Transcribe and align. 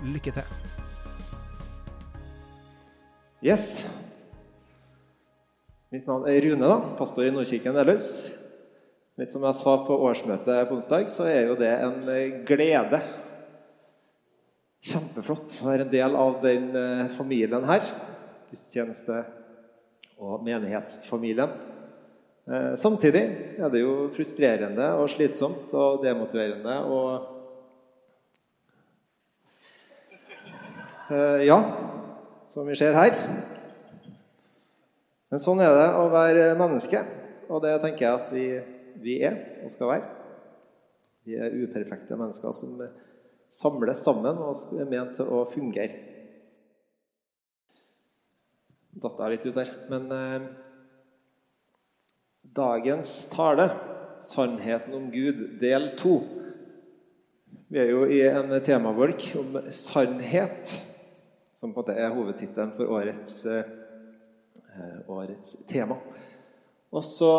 Lykke 0.00 0.32
til. 0.32 0.46
Yes. 3.44 3.82
Mitt 5.92 6.06
navn 6.08 6.24
er 6.28 6.40
Rune, 6.44 6.68
da, 6.70 6.76
pastor 6.96 7.26
i 7.26 7.32
Nordkirken 7.34 7.74
Velhus. 7.76 8.30
Litt 9.20 9.34
som 9.34 9.44
jeg 9.44 9.58
sa 9.58 9.74
på 9.84 9.96
årsmøtet 10.06 10.68
på 10.68 10.76
onsdag, 10.78 11.10
så 11.12 11.26
er 11.28 11.50
jo 11.50 11.56
det 11.60 11.72
en 11.72 11.98
eh, 12.08 12.38
glede. 12.48 13.00
Kjempeflott 14.88 15.58
å 15.60 15.66
være 15.68 15.84
en 15.84 15.92
del 15.92 16.16
av 16.16 16.38
den 16.44 16.70
eh, 16.78 17.02
familien 17.18 17.66
her. 17.68 17.90
Gudstjeneste- 18.48 19.26
og 20.20 20.44
menighetsfamilien. 20.46 21.52
Eh, 22.48 22.70
Samtidig 22.80 23.26
er 23.60 23.68
det 23.72 23.82
jo 23.82 24.08
frustrerende 24.16 24.94
og 24.96 25.10
slitsomt 25.12 25.74
og 25.76 26.00
demotiverende 26.06 26.78
og 26.88 27.39
Ja, 31.10 31.56
som 32.46 32.68
vi 32.70 32.76
ser 32.78 32.94
her. 32.94 33.16
Men 35.30 35.42
sånn 35.42 35.62
er 35.62 35.74
det 35.74 35.88
å 35.98 36.04
være 36.10 36.44
menneske, 36.58 37.02
og 37.50 37.64
det 37.64 37.72
tenker 37.82 38.04
jeg 38.06 38.18
at 38.20 38.30
vi, 38.30 38.46
vi 39.02 39.16
er 39.26 39.36
og 39.64 39.72
skal 39.74 39.90
være. 39.90 40.08
Vi 41.26 41.34
er 41.34 41.56
uperfekte 41.64 42.18
mennesker 42.18 42.54
som 42.54 42.78
samles 43.50 44.02
sammen 44.06 44.38
og 44.38 44.78
er 44.78 44.88
ment 44.90 45.16
til 45.18 45.30
å 45.30 45.44
fungere. 45.50 45.98
Datt 49.00 49.22
jeg 49.22 49.34
litt 49.34 49.46
ut 49.46 49.58
der. 49.58 49.70
Men 49.90 50.10
eh, 50.14 50.48
dagens 52.56 53.14
tale, 53.34 53.70
'Sannheten 54.20 54.94
om 54.94 55.10
Gud', 55.10 55.58
del 55.60 55.94
to. 55.96 56.18
Vi 57.70 57.78
er 57.78 57.90
jo 57.94 58.02
i 58.04 58.20
en 58.26 58.50
temabolk 58.60 59.22
om 59.38 59.54
sannhet, 59.70 60.74
som 61.60 61.74
på 61.74 61.80
en 61.80 61.84
måte 61.84 61.92
er 62.00 62.14
hovedtittelen 62.14 62.72
for 62.72 62.88
årets, 62.88 63.44
eh, 63.46 63.64
årets 65.08 65.56
tema. 65.68 65.98
Og 66.90 67.04
så 67.04 67.32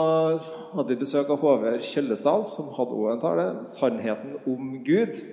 hadde 0.76 0.88
vi 0.94 1.00
besøk 1.02 1.30
av 1.30 1.40
Håvard 1.42 1.82
Kjøllesdal, 1.82 2.46
som 2.48 2.70
hadde 2.78 2.94
også 2.94 3.14
en 3.14 3.22
tale, 3.22 3.46
'Sannheten 3.66 4.36
om 4.48 4.84
Gud'. 4.86 5.24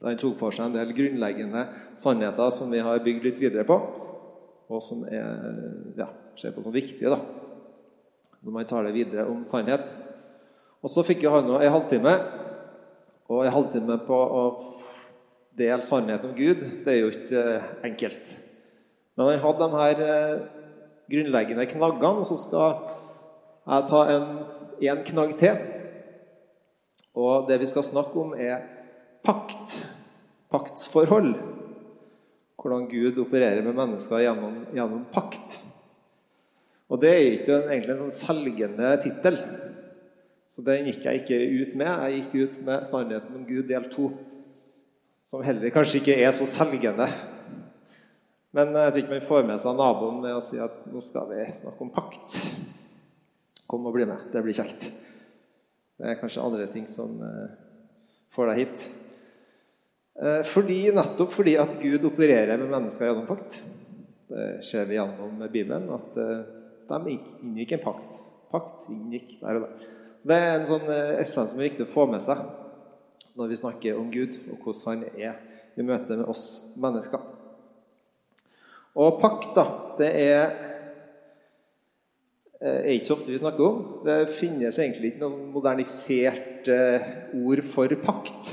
Da 0.00 0.08
han 0.08 0.16
tok 0.16 0.38
for 0.38 0.50
seg 0.50 0.66
en 0.66 0.72
del 0.72 0.94
grunnleggende 0.94 1.66
sannheter 1.96 2.50
som 2.50 2.70
vi 2.70 2.78
har 2.78 3.04
bygd 3.04 3.22
litt 3.22 3.40
videre 3.40 3.64
på, 3.64 3.80
og 4.70 4.82
som 4.82 5.04
er, 5.04 5.92
ja, 5.96 6.06
ser 6.36 6.52
på 6.52 6.62
som 6.62 6.72
viktige 6.72 7.10
da, 7.10 7.18
når 8.42 8.52
man 8.52 8.64
taler 8.64 8.92
videre 8.92 9.26
om 9.26 9.44
sannhet. 9.44 9.84
Og 10.82 10.90
så 10.90 11.02
fikk 11.02 11.22
jo 11.22 11.30
han 11.30 11.44
nå 11.44 11.60
en 11.60 11.72
halvtime, 11.72 12.14
og 13.28 13.44
en 13.44 13.52
halvtime 13.52 13.98
på 14.06 14.14
å 14.14 14.42
dele 15.58 15.82
sannheten 15.86 16.30
om 16.30 16.36
Gud, 16.36 16.62
det 16.84 16.92
er 16.92 17.00
jo 17.00 17.10
ikke 17.12 17.42
eh, 17.56 17.68
enkelt. 17.90 18.32
Men 19.18 19.32
han 19.32 19.42
hadde 19.42 19.66
de 19.66 19.82
her 19.82 20.02
eh, 20.06 20.40
grunnleggende 21.10 21.66
knaggene, 21.72 22.22
og 22.22 22.28
så 22.28 22.38
skal 22.40 22.80
jeg 23.68 23.86
ta 23.90 24.02
en, 24.14 24.28
en 24.88 25.04
knagg 25.10 25.36
til. 25.40 25.62
Og 27.18 27.48
det 27.48 27.58
vi 27.62 27.70
skal 27.70 27.86
snakke 27.86 28.20
om, 28.20 28.34
er 28.38 28.62
pakt. 29.26 29.80
Paktsforhold. 30.52 31.34
Hvordan 32.58 32.86
Gud 32.90 33.18
opererer 33.22 33.62
med 33.62 33.76
mennesker 33.76 34.22
gjennom, 34.22 34.62
gjennom 34.74 35.02
pakt. 35.12 35.58
Og 36.88 37.00
det 37.02 37.10
er 37.10 37.26
ikke 37.34 37.56
en, 37.56 37.68
egentlig 37.68 37.94
en 37.94 38.04
sånn 38.06 38.16
selgende 38.16 38.94
tittel. 39.04 39.36
Så 40.48 40.64
den 40.64 40.88
gikk 40.88 41.04
jeg 41.04 41.22
ikke 41.22 41.38
ut 41.38 41.76
med. 41.76 41.90
Jeg 41.90 42.22
gikk 42.22 42.34
ut 42.38 42.60
med 42.64 42.86
'Sannheten 42.88 43.36
om 43.36 43.44
Gud' 43.46 43.68
del 43.68 43.90
to. 43.92 44.08
Som 45.28 45.42
heller 45.44 45.68
kanskje 45.68 46.00
ikke 46.00 46.14
er 46.24 46.30
så 46.32 46.46
selgende. 46.48 47.04
Men 48.56 48.70
jeg 48.72 48.92
tror 48.92 49.02
ikke 49.02 49.12
man 49.12 49.26
får 49.28 49.42
med 49.50 49.60
seg 49.60 49.74
naboen 49.76 50.22
med 50.22 50.36
å 50.38 50.44
si 50.44 50.56
at 50.56 50.86
nå 50.88 51.02
skal 51.04 51.26
vi 51.28 51.42
snakke 51.52 51.84
om 51.84 51.90
pakt. 51.92 52.38
Kom 53.68 53.84
og 53.84 53.92
bli 53.92 54.06
med. 54.08 54.30
Det 54.32 54.40
blir 54.40 54.56
kjekt. 54.56 54.86
Det 56.00 56.06
er 56.08 56.16
kanskje 56.16 56.46
andre 56.46 56.68
ting 56.72 56.86
som 56.88 57.18
eh, 57.26 57.50
får 58.32 58.48
deg 58.48 58.60
hit. 58.62 58.86
Eh, 60.22 60.40
Fordi, 60.48 60.78
nettopp 60.96 61.34
fordi 61.36 61.58
at 61.60 61.74
Gud 61.82 62.06
opererer 62.08 62.56
med 62.56 62.72
mennesker 62.72 63.10
gjennom 63.10 63.28
pakt. 63.28 63.60
Det 64.32 64.46
ser 64.64 64.88
vi 64.88 64.96
gjennom 64.96 65.42
Bibelen, 65.52 65.90
at 65.92 66.16
eh, 66.24 66.40
de 66.88 67.18
inngikk 67.18 67.76
en 67.76 67.84
pakt. 67.84 68.22
Pakt 68.48 68.88
inngikk 68.94 69.36
der 69.42 69.60
og 69.60 69.66
der. 69.66 69.92
Det 70.24 70.40
er 70.40 70.54
en 70.54 70.66
sånn 70.72 70.88
eh, 70.88 71.18
essens 71.20 71.52
som 71.52 71.60
er 71.60 71.68
viktig 71.68 71.84
å 71.84 71.92
få 71.92 72.08
med 72.08 72.24
seg 72.24 72.40
når 73.38 73.52
vi 73.52 73.60
snakker 73.60 73.98
om 73.98 74.08
Gud, 74.12 74.34
og 74.52 74.64
hvordan 74.64 75.04
han 75.04 75.20
er 75.20 75.36
i 75.78 75.86
møte 75.86 76.16
med 76.18 76.26
oss 76.28 76.46
mennesker. 76.76 77.22
Og 78.98 79.20
pakt, 79.22 79.52
da, 79.54 79.66
det 80.00 80.10
er 80.18 80.56
er 82.58 82.88
ikke 82.90 83.06
så 83.06 83.14
ofte 83.14 83.30
vi 83.30 83.38
snakker 83.38 83.62
om. 83.64 83.82
Det 84.02 84.16
finnes 84.34 84.78
egentlig 84.82 85.12
ikke 85.12 85.22
noe 85.22 85.50
modernisert 85.54 86.66
eh, 86.72 87.12
ord 87.38 87.62
for 87.70 87.94
pakt. 88.02 88.50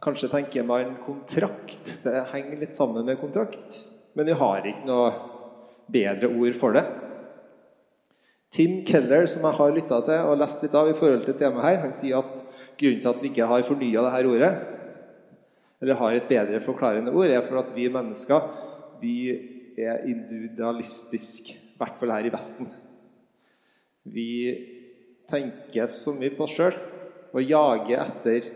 Kanskje 0.00 0.30
tenker 0.32 0.64
man 0.64 0.96
kontrakt. 1.04 1.98
Det 2.04 2.24
henger 2.32 2.62
litt 2.62 2.78
sammen 2.78 3.04
med 3.04 3.20
kontrakt. 3.20 3.82
Men 4.16 4.30
vi 4.30 4.38
har 4.40 4.64
ikke 4.64 4.88
noe 4.88 5.10
bedre 5.92 6.30
ord 6.32 6.56
for 6.60 6.76
det. 6.76 6.86
Tim 8.54 8.80
Keller, 8.88 9.26
som 9.28 9.44
jeg 9.44 9.58
har 9.58 9.74
lytta 9.76 10.00
til 10.06 10.30
og 10.30 10.38
lest 10.40 10.62
litt 10.64 10.76
av 10.78 10.88
i 10.88 10.96
forhold 10.96 11.26
til 11.26 11.36
temaet 11.36 11.66
her, 11.66 11.80
han 11.84 11.94
sier 11.94 12.22
at 12.22 12.42
grunnen 12.80 13.02
til 13.02 13.10
at 13.10 13.22
vi 13.22 13.30
ikke 13.32 13.48
har 13.50 13.66
fornya 13.66 14.04
dette 14.06 14.32
ordet, 14.32 14.52
eller 15.82 16.00
har 16.00 16.16
et 16.16 16.28
bedre 16.30 16.60
forklarende 16.64 17.12
ord, 17.12 17.28
er 17.30 17.44
for 17.46 17.60
at 17.60 17.70
vi 17.76 17.86
mennesker 17.92 18.48
vi 19.02 19.16
er 19.78 20.06
individualistiske, 20.10 21.54
i 21.54 21.78
hvert 21.78 21.98
fall 22.00 22.10
her 22.10 22.26
i 22.26 22.32
Vesten. 22.34 22.70
Vi 24.08 24.30
tenker 25.28 25.90
så 25.92 26.14
mye 26.16 26.32
på 26.34 26.46
oss 26.46 26.56
sjøl 26.56 26.78
og 27.36 27.44
jager 27.44 28.00
etter 28.06 28.48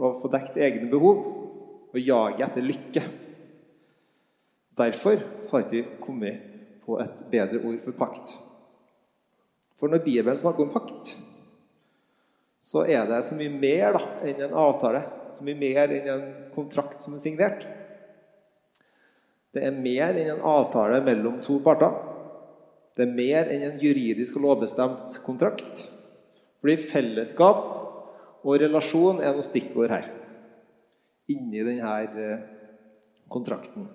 å 0.00 0.14
få 0.22 0.30
dekt 0.32 0.56
egne 0.56 0.88
behov 0.90 1.20
og 1.92 2.00
jager 2.00 2.48
etter 2.48 2.64
lykke. 2.64 3.04
Derfor 4.74 5.20
har 5.20 5.62
ikke 5.62 5.76
vi 5.76 5.84
kommet 6.02 6.50
på 6.84 6.98
et 7.04 7.22
bedre 7.30 7.60
ord 7.62 7.78
for 7.84 8.00
pakt. 8.00 8.34
For 9.80 9.90
når 9.90 10.04
Bibelen 10.04 10.38
snakker 10.38 10.64
om 10.64 10.72
pakt, 10.74 11.16
så 12.64 12.84
er 12.88 13.06
det 13.10 13.20
så 13.26 13.36
mye 13.36 13.52
mer 13.52 13.98
da, 13.98 14.02
enn 14.24 14.42
en 14.46 14.56
avtale. 14.56 15.02
Så 15.34 15.44
mye 15.44 15.58
mer 15.58 15.92
enn 15.92 16.10
en 16.10 16.26
kontrakt 16.54 17.02
som 17.04 17.16
er 17.16 17.22
signert. 17.22 17.66
Det 19.54 19.62
er 19.62 19.74
mer 19.74 20.16
enn 20.16 20.32
en 20.32 20.46
avtale 20.54 21.00
mellom 21.04 21.40
to 21.44 21.58
parter. 21.62 21.92
Det 22.94 23.04
er 23.04 23.16
mer 23.18 23.50
enn 23.50 23.66
en 23.68 23.80
juridisk 23.82 24.38
og 24.38 24.46
lovbestemt 24.46 25.18
kontrakt. 25.26 25.84
Fordi 26.62 26.78
fellesskap 26.90 27.64
og 28.44 28.60
relasjon 28.62 29.20
er 29.20 29.34
noe 29.34 29.44
stikkord 29.46 29.92
her. 29.92 30.08
Inni 31.32 31.62
denne 31.64 31.92
eh, 32.24 32.42
kontrakten. 33.32 33.88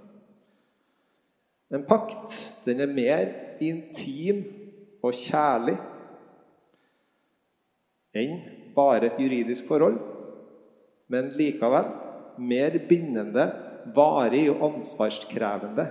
En 1.70 1.86
pakt 1.86 2.36
den 2.66 2.82
er 2.82 2.90
mer 2.90 3.28
intim 3.62 4.42
og 5.06 5.16
kjærlig 5.16 5.78
enn 8.20 8.40
bare 8.76 9.10
et 9.10 9.20
juridisk 9.22 9.68
forhold, 9.70 10.00
men 11.10 11.32
likevel 11.38 11.92
mer 12.40 12.78
bindende, 12.90 13.46
varig 13.96 14.48
og 14.52 14.66
ansvarskrevende 14.74 15.86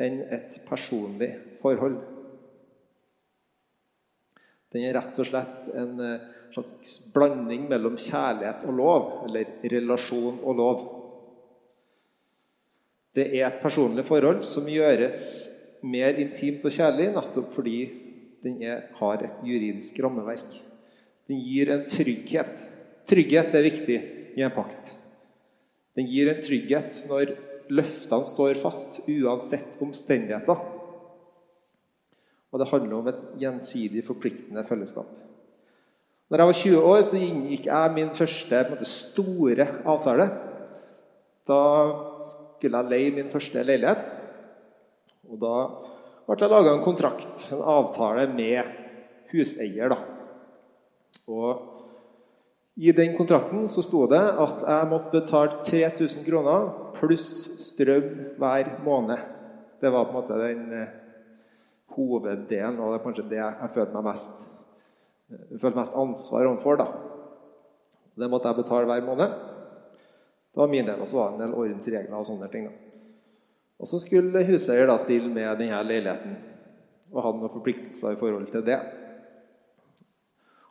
enn 0.00 0.22
et 0.32 0.56
personlig 0.68 1.30
forhold. 1.60 1.98
Den 4.70 4.86
er 4.86 4.94
rett 4.96 5.18
og 5.18 5.26
slett 5.26 5.70
en 5.76 6.00
eh, 6.04 6.26
slags 6.54 6.96
blanding 7.14 7.66
mellom 7.70 7.98
kjærlighet 7.98 8.64
og 8.70 8.76
lov, 8.78 9.06
eller 9.26 9.50
relasjon 9.72 10.40
og 10.46 10.58
lov. 10.60 10.82
Det 13.14 13.26
er 13.34 13.48
et 13.48 13.62
personlig 13.62 14.04
forhold 14.06 14.44
som 14.46 14.68
gjøres 14.70 15.50
mer 15.82 16.18
intimt 16.20 16.64
og 16.66 16.74
kjærlig 16.74 17.10
nettopp 17.14 17.52
fordi 17.54 17.78
den 18.44 18.60
er, 18.64 18.88
har 18.96 19.24
et 19.24 19.44
juridisk 19.44 19.98
rammeverk. 20.02 20.56
Den 21.28 21.40
gir 21.44 21.70
en 21.72 21.86
trygghet. 21.88 22.66
Trygghet 23.08 23.54
er 23.54 23.66
viktig 23.66 23.98
i 24.36 24.44
en 24.44 24.54
pakt. 24.54 24.94
Den 25.96 26.08
gir 26.08 26.30
en 26.32 26.42
trygghet 26.42 27.02
når 27.10 27.34
løftene 27.70 28.26
står 28.26 28.60
fast, 28.62 29.00
uansett 29.06 29.80
omstendigheter. 29.82 30.62
Og 32.50 32.58
det 32.58 32.70
handler 32.72 32.96
om 32.98 33.10
et 33.10 33.20
gjensidig 33.38 34.02
forpliktende 34.06 34.64
fellesskap. 34.66 35.10
Når 36.30 36.38
jeg 36.38 36.46
var 36.46 36.58
20 36.58 36.88
år, 36.92 37.00
så 37.02 37.18
inngikk 37.18 37.66
jeg 37.66 37.92
min 37.94 38.10
første 38.14 38.62
måte, 38.70 38.86
store 38.86 39.66
avtale. 39.82 40.26
Da 41.50 41.60
skulle 42.30 42.82
jeg 42.82 42.90
leie 42.90 43.14
min 43.16 43.30
første 43.32 43.62
leilighet. 43.66 44.19
Og 45.30 45.38
da 45.38 45.56
ble 46.26 46.38
det 46.38 46.50
laga 46.50 46.74
en 46.74 46.84
kontrakt, 46.84 47.48
en 47.54 47.62
avtale 47.62 48.26
med 48.34 48.70
huseier. 49.32 49.90
da. 49.90 49.98
Og 51.30 51.66
i 52.80 52.92
den 52.96 53.16
kontrakten 53.16 53.66
så 53.68 53.82
sto 53.84 54.06
det 54.10 54.20
at 54.20 54.62
jeg 54.66 54.88
måtte 54.90 55.20
betale 55.20 55.60
3000 55.66 56.24
kroner 56.26 56.70
pluss 56.96 57.28
strøm 57.70 58.08
hver 58.40 58.70
måned. 58.84 59.18
Det 59.80 59.92
var 59.92 60.08
på 60.08 60.10
en 60.10 60.18
måte 60.18 60.38
den 60.40 60.72
eh, 60.76 60.94
hoveddelen, 61.96 62.78
og 62.80 62.92
det 62.92 62.98
er 62.98 63.04
kanskje 63.04 63.28
det 63.30 63.40
jeg 63.40 63.72
følte 63.74 63.96
meg 63.96 64.06
mest, 64.10 64.44
jeg 65.30 65.60
følte 65.62 65.80
mest 65.80 65.96
ansvar 65.96 66.46
overfor. 66.50 66.84
Det 68.20 68.28
måtte 68.28 68.50
jeg 68.50 68.62
betale 68.62 68.88
hver 68.90 69.06
måned. 69.06 69.34
Det 70.50 70.60
var 70.60 70.68
min 70.68 70.86
del. 70.86 71.00
Og 71.00 71.08
så 71.08 71.16
var 71.16 71.30
det 71.30 71.34
en 71.38 71.44
del 71.44 71.58
ordensregler 71.58 72.16
og 72.18 72.26
sånne 72.26 72.48
ting. 72.52 72.66
da. 72.68 72.89
Og 73.80 73.88
så 73.88 74.00
skulle 74.02 74.44
huseier 74.44 74.88
da 74.88 74.98
stille 75.00 75.30
med 75.32 75.60
denne 75.60 75.80
leiligheten 75.88 76.36
og 77.10 77.22
hadde 77.24 77.40
noen 77.40 77.52
forpliktelser 77.54 78.14
i 78.14 78.18
forhold 78.20 78.50
til 78.52 78.64
det. 78.66 78.78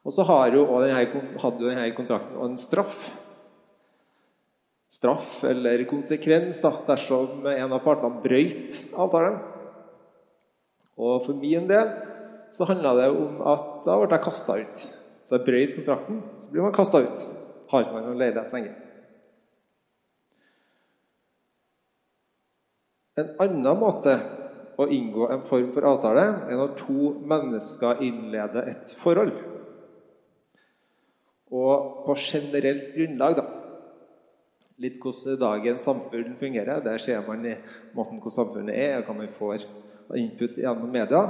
Og 0.05 0.13
så 0.15 0.23
har 0.29 0.53
jo 0.53 0.63
denne, 0.79 1.23
hadde 1.41 1.63
jo 1.63 1.71
denne 1.71 1.89
kontrakten 1.97 2.37
en 2.45 2.59
straff. 2.61 3.09
Straff 4.89 5.43
eller 5.45 5.83
konsekvens 5.89 6.61
da, 6.63 6.71
dersom 6.87 7.45
en 7.49 7.75
av 7.75 7.83
partene 7.85 8.21
brøyt 8.23 8.79
avtalen. 8.97 9.41
Og 10.99 11.25
for 11.25 11.37
min 11.37 11.67
del 11.69 11.91
så 12.55 12.65
handla 12.69 12.95
det 12.97 13.09
om 13.13 13.41
at 13.51 13.67
da 13.85 13.97
ble 13.99 14.09
jeg 14.15 14.25
kasta 14.25 14.57
ut. 14.61 14.85
Så 15.27 15.37
jeg 15.37 15.45
brøyt 15.45 15.75
kontrakten, 15.77 16.23
så 16.41 16.53
blir 16.53 16.65
man 16.65 16.77
kasta 16.77 17.03
ut. 17.05 17.25
Har 17.69 17.85
ikke 17.85 17.99
noen 17.99 18.17
leilighet 18.17 18.55
lenger. 18.55 18.88
En 23.19 23.31
annen 23.43 23.79
måte 23.79 24.15
å 24.79 24.87
inngå 24.87 25.27
en 25.33 25.43
form 25.47 25.71
for 25.75 25.87
avtale 25.89 26.25
er 26.47 26.59
når 26.59 26.75
to 26.79 27.13
mennesker 27.27 28.03
innleder 28.05 28.69
et 28.71 28.93
forhold. 29.01 29.33
Og 31.51 32.05
på 32.05 32.15
generelt 32.21 32.93
grunnlag, 32.95 33.39
da. 33.41 33.45
Litt 34.79 34.99
hvordan 35.03 35.39
dagens 35.41 35.83
samfunn 35.83 36.37
fungerer. 36.39 36.79
Der 36.85 37.01
ser 37.03 37.25
man 37.27 37.43
i 37.43 37.57
måten 37.97 38.21
hvor 38.23 38.31
samfunnet 38.31 38.77
er, 38.77 38.99
og 38.99 39.09
hva 39.09 39.17
man 39.17 39.33
får 39.35 39.65
input 40.15 40.55
gjennom 40.61 40.93
media. 40.93 41.25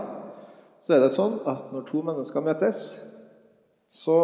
Så 0.85 0.93
er 0.95 1.01
det 1.01 1.11
sånn 1.15 1.39
at 1.49 1.71
når 1.73 1.87
to 1.89 2.03
mennesker 2.05 2.45
møtes, 2.45 2.91
så 3.89 4.19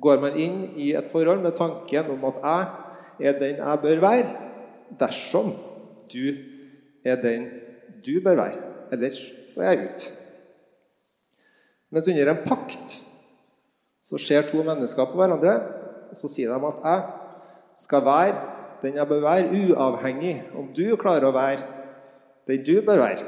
går 0.00 0.22
man 0.22 0.40
inn 0.40 0.58
i 0.80 0.90
et 0.96 1.12
forhold 1.12 1.44
med 1.44 1.56
tanken 1.58 2.10
om 2.16 2.24
at 2.30 2.42
jeg 3.20 3.28
er 3.28 3.38
den 3.40 3.60
jeg 3.60 3.82
bør 3.84 4.02
være, 4.02 4.26
dersom 5.00 5.52
du 6.12 6.34
er 7.04 7.20
den 7.22 7.48
du 8.06 8.20
bør 8.24 8.38
være. 8.38 8.62
Ellers 8.92 9.20
så 9.54 9.62
er 9.62 9.72
jeg 9.72 9.88
ute. 9.88 10.10
Mens 11.90 12.08
under 12.08 12.30
en 12.32 12.42
pakt 12.46 12.98
så 14.06 14.18
ser 14.18 14.46
to 14.50 14.62
mennesker 14.62 15.08
på 15.10 15.18
hverandre, 15.18 15.54
og 16.10 16.18
så 16.18 16.30
sier 16.30 16.52
de 16.52 16.68
at 16.68 16.84
jeg 16.84 17.06
skal 17.86 18.04
være 18.06 18.34
den 18.82 18.98
jeg 19.00 19.08
bør 19.08 19.20
være, 19.20 19.50
uavhengig 19.50 20.36
om 20.54 20.68
du 20.76 20.84
klarer 21.00 21.26
å 21.26 21.34
være 21.34 21.64
den 22.46 22.62
du 22.66 22.76
bør 22.86 23.00
være. 23.02 23.24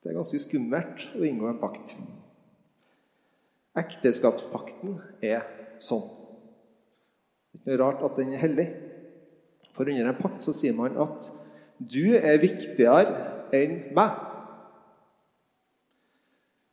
Det 0.00 0.08
er 0.08 0.16
ganske 0.16 0.40
skummelt 0.40 1.04
å 1.18 1.26
inngå 1.28 1.50
en 1.50 1.60
pakt. 1.60 1.92
Ekteskapspakten 3.78 4.96
er 5.22 5.44
sånn. 5.82 6.06
Det 7.52 7.60
er 7.60 7.76
ikke 7.76 7.82
rart 7.82 8.04
at 8.06 8.16
den 8.16 8.32
er 8.34 8.42
hellig. 8.42 8.66
For 9.76 9.88
under 9.88 10.10
en 10.10 10.18
pakt 10.18 10.44
så 10.44 10.54
sier 10.56 10.76
man 10.76 10.98
at 11.00 11.30
du 11.80 12.12
er 12.16 12.40
viktigere 12.42 13.14
enn 13.56 13.76
meg. 13.96 14.18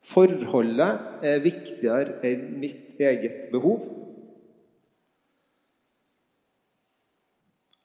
Forholdet 0.08 1.24
er 1.26 1.42
viktigere 1.44 2.18
enn 2.24 2.44
mitt 2.60 3.00
eget 3.00 3.48
behov. 3.52 3.84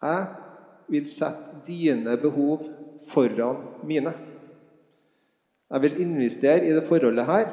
Jeg 0.03 0.27
vil 0.91 1.07
sette 1.07 1.63
dine 1.67 2.15
behov 2.19 2.67
foran 3.11 3.63
mine. 3.87 4.13
Jeg 5.73 5.81
vil 5.81 6.01
investere 6.03 6.67
i 6.67 6.73
det 6.75 6.83
forholdet 6.87 7.25
her, 7.25 7.47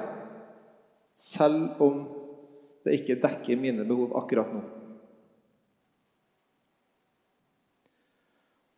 selv 1.14 1.80
om 1.82 2.02
det 2.84 2.98
ikke 2.98 3.20
dekker 3.22 3.60
mine 3.60 3.86
behov 3.86 4.16
akkurat 4.18 4.50
nå. 4.54 4.62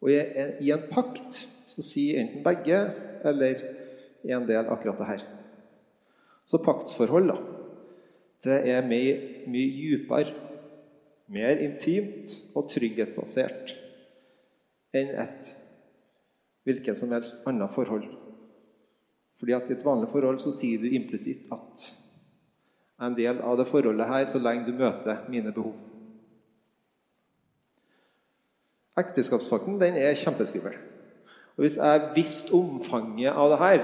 Og 0.02 0.10
i 0.10 0.72
en 0.74 0.88
pakt 0.90 1.44
så 1.70 1.84
sier 1.84 2.20
enten 2.22 2.42
begge 2.44 2.78
eller 3.24 3.62
en 4.26 4.46
del 4.48 4.70
akkurat 4.70 4.98
det 4.98 5.08
her. 5.08 5.24
Så 6.46 6.58
paktsforhold, 6.62 7.30
da, 7.30 7.36
det 8.42 8.58
er 8.74 8.86
mye, 8.86 9.14
mye 9.50 9.70
dypere, 9.76 10.34
mer 11.32 11.62
intimt 11.64 12.34
og 12.58 12.66
trygghetsbasert 12.72 13.72
enn 14.92 15.14
et 15.22 15.52
hvilket 16.66 16.98
som 17.00 17.14
helst 17.14 17.46
annet 17.48 17.72
forhold. 17.72 18.10
Fordi 19.40 19.54
at 19.56 19.70
I 19.70 19.76
et 19.78 19.86
vanlig 19.86 20.10
forhold 20.12 20.42
så 20.42 20.52
sier 20.54 20.82
du 20.82 20.90
implisitt 20.92 21.48
at 21.54 21.88
en 23.02 23.16
del 23.16 23.40
av 23.42 23.56
det 23.58 23.66
forholdet 23.70 24.10
her 24.10 24.28
så 24.30 24.42
lenge 24.42 24.68
du 24.68 24.76
møter 24.76 25.24
mine 25.32 25.54
behov. 25.54 25.78
Ekteskapspakten 29.00 29.78
den 29.80 29.96
er 29.96 30.16
kjempeskummel. 30.20 30.74
Og 31.56 31.64
Hvis 31.64 31.78
jeg 31.78 32.08
visste 32.14 32.52
omfanget 32.56 33.32
av 33.32 33.50
det 33.52 33.58
her 33.60 33.80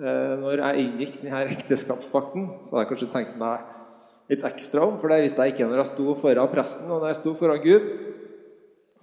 eh, 0.00 0.34
når 0.40 0.62
jeg 0.62 0.84
inngikk 0.84 1.20
denne 1.20 1.42
ekteskapspakten, 1.52 2.46
så 2.48 2.72
hadde 2.72 2.84
jeg 2.84 2.90
kanskje 2.92 3.12
tenkt 3.12 3.38
meg 3.40 3.70
litt 4.32 4.44
ekstra 4.48 4.86
om, 4.88 4.96
for 5.00 5.12
det 5.12 5.24
visste 5.24 5.44
jeg 5.44 5.52
ikke 5.52 5.68
når 5.68 5.82
jeg 5.82 5.90
sto 5.92 6.14
foran 6.20 6.52
presten 6.52 6.88
og 6.88 7.02
når 7.02 7.10
jeg 7.12 7.18
sto 7.20 7.34
foran 7.40 7.64
Gud. 7.64 7.90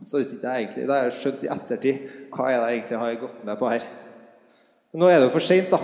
Så 0.09 0.17
visste 0.17 0.37
ikke 0.37 0.49
jeg 0.49 0.63
egentlig, 0.63 0.87
Da 0.87 0.95
har 0.97 1.03
jeg 1.09 1.19
skjønt 1.19 1.43
i 1.45 1.51
ettertid 1.53 2.07
hva 2.33 2.47
er 2.47 2.57
det 2.57 2.69
jeg 2.71 2.79
egentlig 2.79 3.01
har 3.03 3.19
gått 3.21 3.43
med 3.45 3.59
på 3.59 3.69
her. 3.69 3.85
Men 4.91 5.03
nå 5.03 5.11
er 5.11 5.19
det 5.19 5.27
jo 5.27 5.35
for 5.35 5.45
seint, 5.45 5.69
da. 5.69 5.77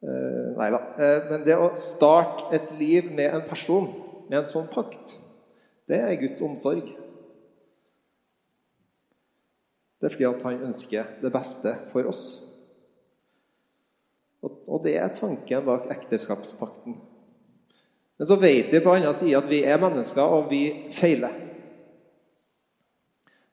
Uh, 0.00 0.46
nei 0.56 0.68
da. 0.72 0.78
Uh, 0.94 1.26
men 1.32 1.42
det 1.44 1.56
å 1.58 1.72
starte 1.76 2.54
et 2.56 2.70
liv 2.78 3.10
med 3.10 3.34
en 3.34 3.42
person 3.50 3.90
med 4.30 4.38
en 4.38 4.48
sånn 4.48 4.70
pakt 4.70 5.18
det 5.90 5.98
er 5.98 6.20
Guds 6.20 6.42
omsorg. 6.46 6.86
Det 10.00 10.06
er 10.08 10.14
fordi 10.14 10.28
at 10.28 10.44
han 10.46 10.62
ønsker 10.70 11.16
det 11.20 11.32
beste 11.34 11.74
for 11.90 12.08
oss. 12.08 12.28
Og 14.42 14.80
det 14.84 14.94
er 14.96 15.12
tanken 15.12 15.66
bak 15.66 15.90
ekteskapspakten. 15.92 16.96
Men 18.16 18.28
så 18.28 18.36
vet 18.40 18.72
vi 18.72 18.80
på 18.84 18.94
annen 18.94 19.16
side 19.16 19.36
at 19.36 19.48
vi 19.50 19.62
er 19.64 19.80
mennesker, 19.80 20.22
og 20.22 20.50
vi 20.50 20.62
feiler. 20.92 21.34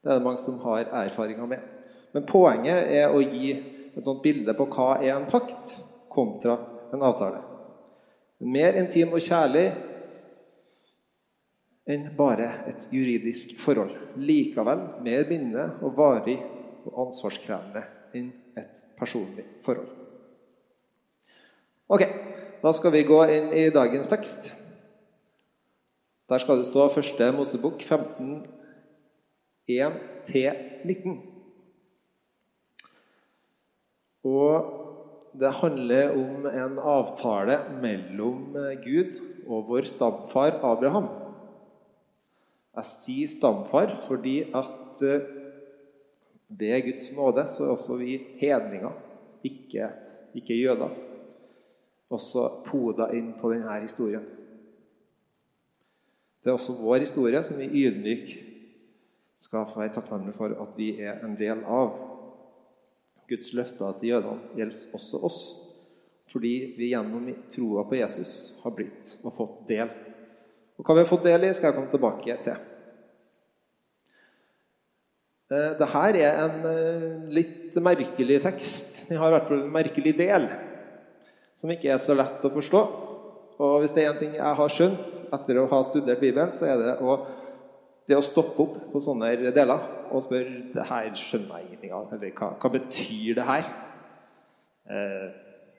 Det 0.04 0.12
er 0.12 0.20
det 0.20 0.24
mange 0.24 0.44
som 0.44 0.60
har 0.64 0.88
erfaringer 1.04 1.46
med. 1.46 1.66
Men 2.14 2.28
poenget 2.28 2.86
er 2.96 3.12
å 3.12 3.20
gi 3.24 3.52
et 3.98 4.06
sånt 4.06 4.22
bilde 4.24 4.54
på 4.56 4.70
hva 4.72 4.98
er 5.02 5.16
en 5.18 5.28
pakt 5.32 5.80
kontra 6.14 6.58
en 6.94 7.04
avtale. 7.04 7.42
Mer 8.40 8.78
intim 8.80 9.16
og 9.18 9.24
kjærlig 9.24 9.66
enn 11.88 12.10
bare 12.18 12.50
et 12.68 12.88
juridisk 12.92 13.56
forhold. 13.62 13.94
Likevel 14.20 14.84
mer 15.06 15.28
bindende 15.30 15.70
og 15.82 15.96
varig 15.98 16.38
og 16.88 17.08
ansvarskrevende 17.08 17.84
enn 18.18 18.32
et 18.60 18.74
personlig 19.00 19.46
forhold. 19.66 19.90
Ok, 21.88 22.04
da 22.60 22.74
skal 22.76 22.92
vi 22.92 23.08
gå 23.08 23.20
inn 23.32 23.54
i 23.56 23.70
dagens 23.72 24.10
tekst. 24.12 24.52
Der 26.28 26.44
skal 26.44 26.60
det 26.60 26.68
stå 26.68 26.90
første 26.92 27.30
Mosebok 27.32 27.84
15, 27.88 28.42
1-19. 29.72 31.14
Og 34.28 34.74
det 35.40 35.54
handler 35.62 36.12
om 36.18 36.50
en 36.50 36.80
avtale 36.84 37.62
mellom 37.80 38.58
Gud 38.84 39.22
og 39.48 39.70
vår 39.70 39.88
stamfar 39.88 40.60
Abraham. 40.60 41.08
Jeg 42.78 42.90
sier 42.92 43.30
stamfar 43.32 43.96
fordi 44.06 44.40
at 44.56 45.02
eh, 45.06 45.28
ved 46.48 46.84
Guds 46.86 47.12
nåde 47.16 47.48
så 47.52 47.66
er 47.66 47.74
også 47.74 47.98
vi 48.00 48.18
hedninger, 48.40 48.94
ikke, 49.44 49.90
ikke 50.38 50.62
jøder. 50.62 50.90
også 52.10 52.64
poda 52.64 53.10
inn 53.12 53.34
på 53.36 53.50
denne 53.52 53.82
historien. 53.82 54.24
Det 56.40 56.48
er 56.48 56.56
også 56.56 56.78
vår 56.80 57.02
historie 57.04 57.42
som 57.44 57.58
vi 57.60 57.68
ydmyk 57.68 58.30
skal 59.38 59.66
få 59.68 59.82
være 59.82 59.92
takknemlige 59.98 60.38
for 60.38 60.54
at 60.56 60.78
vi 60.78 60.94
er 61.04 61.20
en 61.26 61.36
del 61.36 61.66
av. 61.68 61.90
Guds 63.28 63.52
løfter 63.54 63.98
til 64.00 64.14
jødene 64.14 64.54
gjelder 64.56 64.96
også 64.96 65.20
oss, 65.28 65.42
fordi 66.32 66.54
vi 66.78 66.94
gjennom 66.94 67.28
troa 67.52 67.84
på 67.84 68.00
Jesus 68.00 68.32
har 68.64 68.72
blitt 68.78 69.18
og 69.26 69.36
fått 69.36 69.58
del. 69.68 69.92
Og 70.78 70.86
Hva 70.86 70.96
vi 70.96 71.04
har 71.04 71.10
fått 71.10 71.26
del 71.26 71.48
i, 71.48 71.54
skal 71.58 71.72
jeg 71.72 71.78
komme 71.80 71.92
tilbake 71.92 72.38
til. 72.46 72.58
Eh, 75.48 75.74
Dette 75.80 76.04
er 76.04 76.20
en 76.28 76.66
eh, 76.70 77.10
litt 77.34 77.78
merkelig 77.82 78.42
tekst. 78.44 79.04
Den 79.10 79.22
har 79.22 79.32
i 79.32 79.38
hvert 79.38 79.50
fall 79.50 79.64
en 79.64 79.74
merkelig 79.74 80.14
del 80.20 80.50
som 81.58 81.72
ikke 81.74 81.90
er 81.94 82.02
så 82.02 82.14
lett 82.18 82.46
å 82.46 82.54
forstå. 82.54 82.82
Og 83.58 83.80
hvis 83.82 83.96
det 83.96 84.04
er 84.04 84.12
en 84.12 84.20
ting 84.20 84.36
jeg 84.38 84.58
har 84.60 84.74
skjønt 84.74 85.22
etter 85.34 85.58
å 85.58 85.70
ha 85.72 85.80
studert 85.88 86.22
Bibelen, 86.22 86.54
så 86.54 86.68
er 86.70 86.82
det 86.84 86.92
å, 87.02 87.16
det 88.06 88.20
å 88.20 88.26
stoppe 88.26 88.62
opp 88.62 88.76
på 88.92 89.02
sånne 89.02 89.32
deler 89.56 89.88
og 90.12 90.22
spørre 90.24 90.68
det 90.76 90.86
her 90.92 91.10
skjønner 91.18 91.58
jeg 91.58 91.72
ingenting 91.72 91.96
av. 91.98 92.12
Eller 92.14 92.36
hva, 92.38 92.52
hva 92.62 92.72
betyr 92.76 93.40
det 93.40 93.48
her? 93.48 93.72
Eh, 94.94 95.26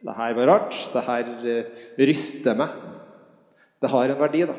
det 0.09 0.17
her 0.19 0.35
var 0.41 0.51
rart. 0.51 0.75
Det 0.95 1.05
her 1.07 1.31
eh, 1.55 1.87
ryster 2.11 2.59
meg. 2.59 2.75
Det 3.79 3.93
har 3.93 4.11
en 4.11 4.21
verdi, 4.25 4.43
da. 4.49 4.59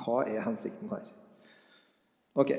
Hva 0.00 0.22
er 0.26 0.44
hensikten 0.46 0.90
her? 0.92 1.06
Ok. 2.38 2.54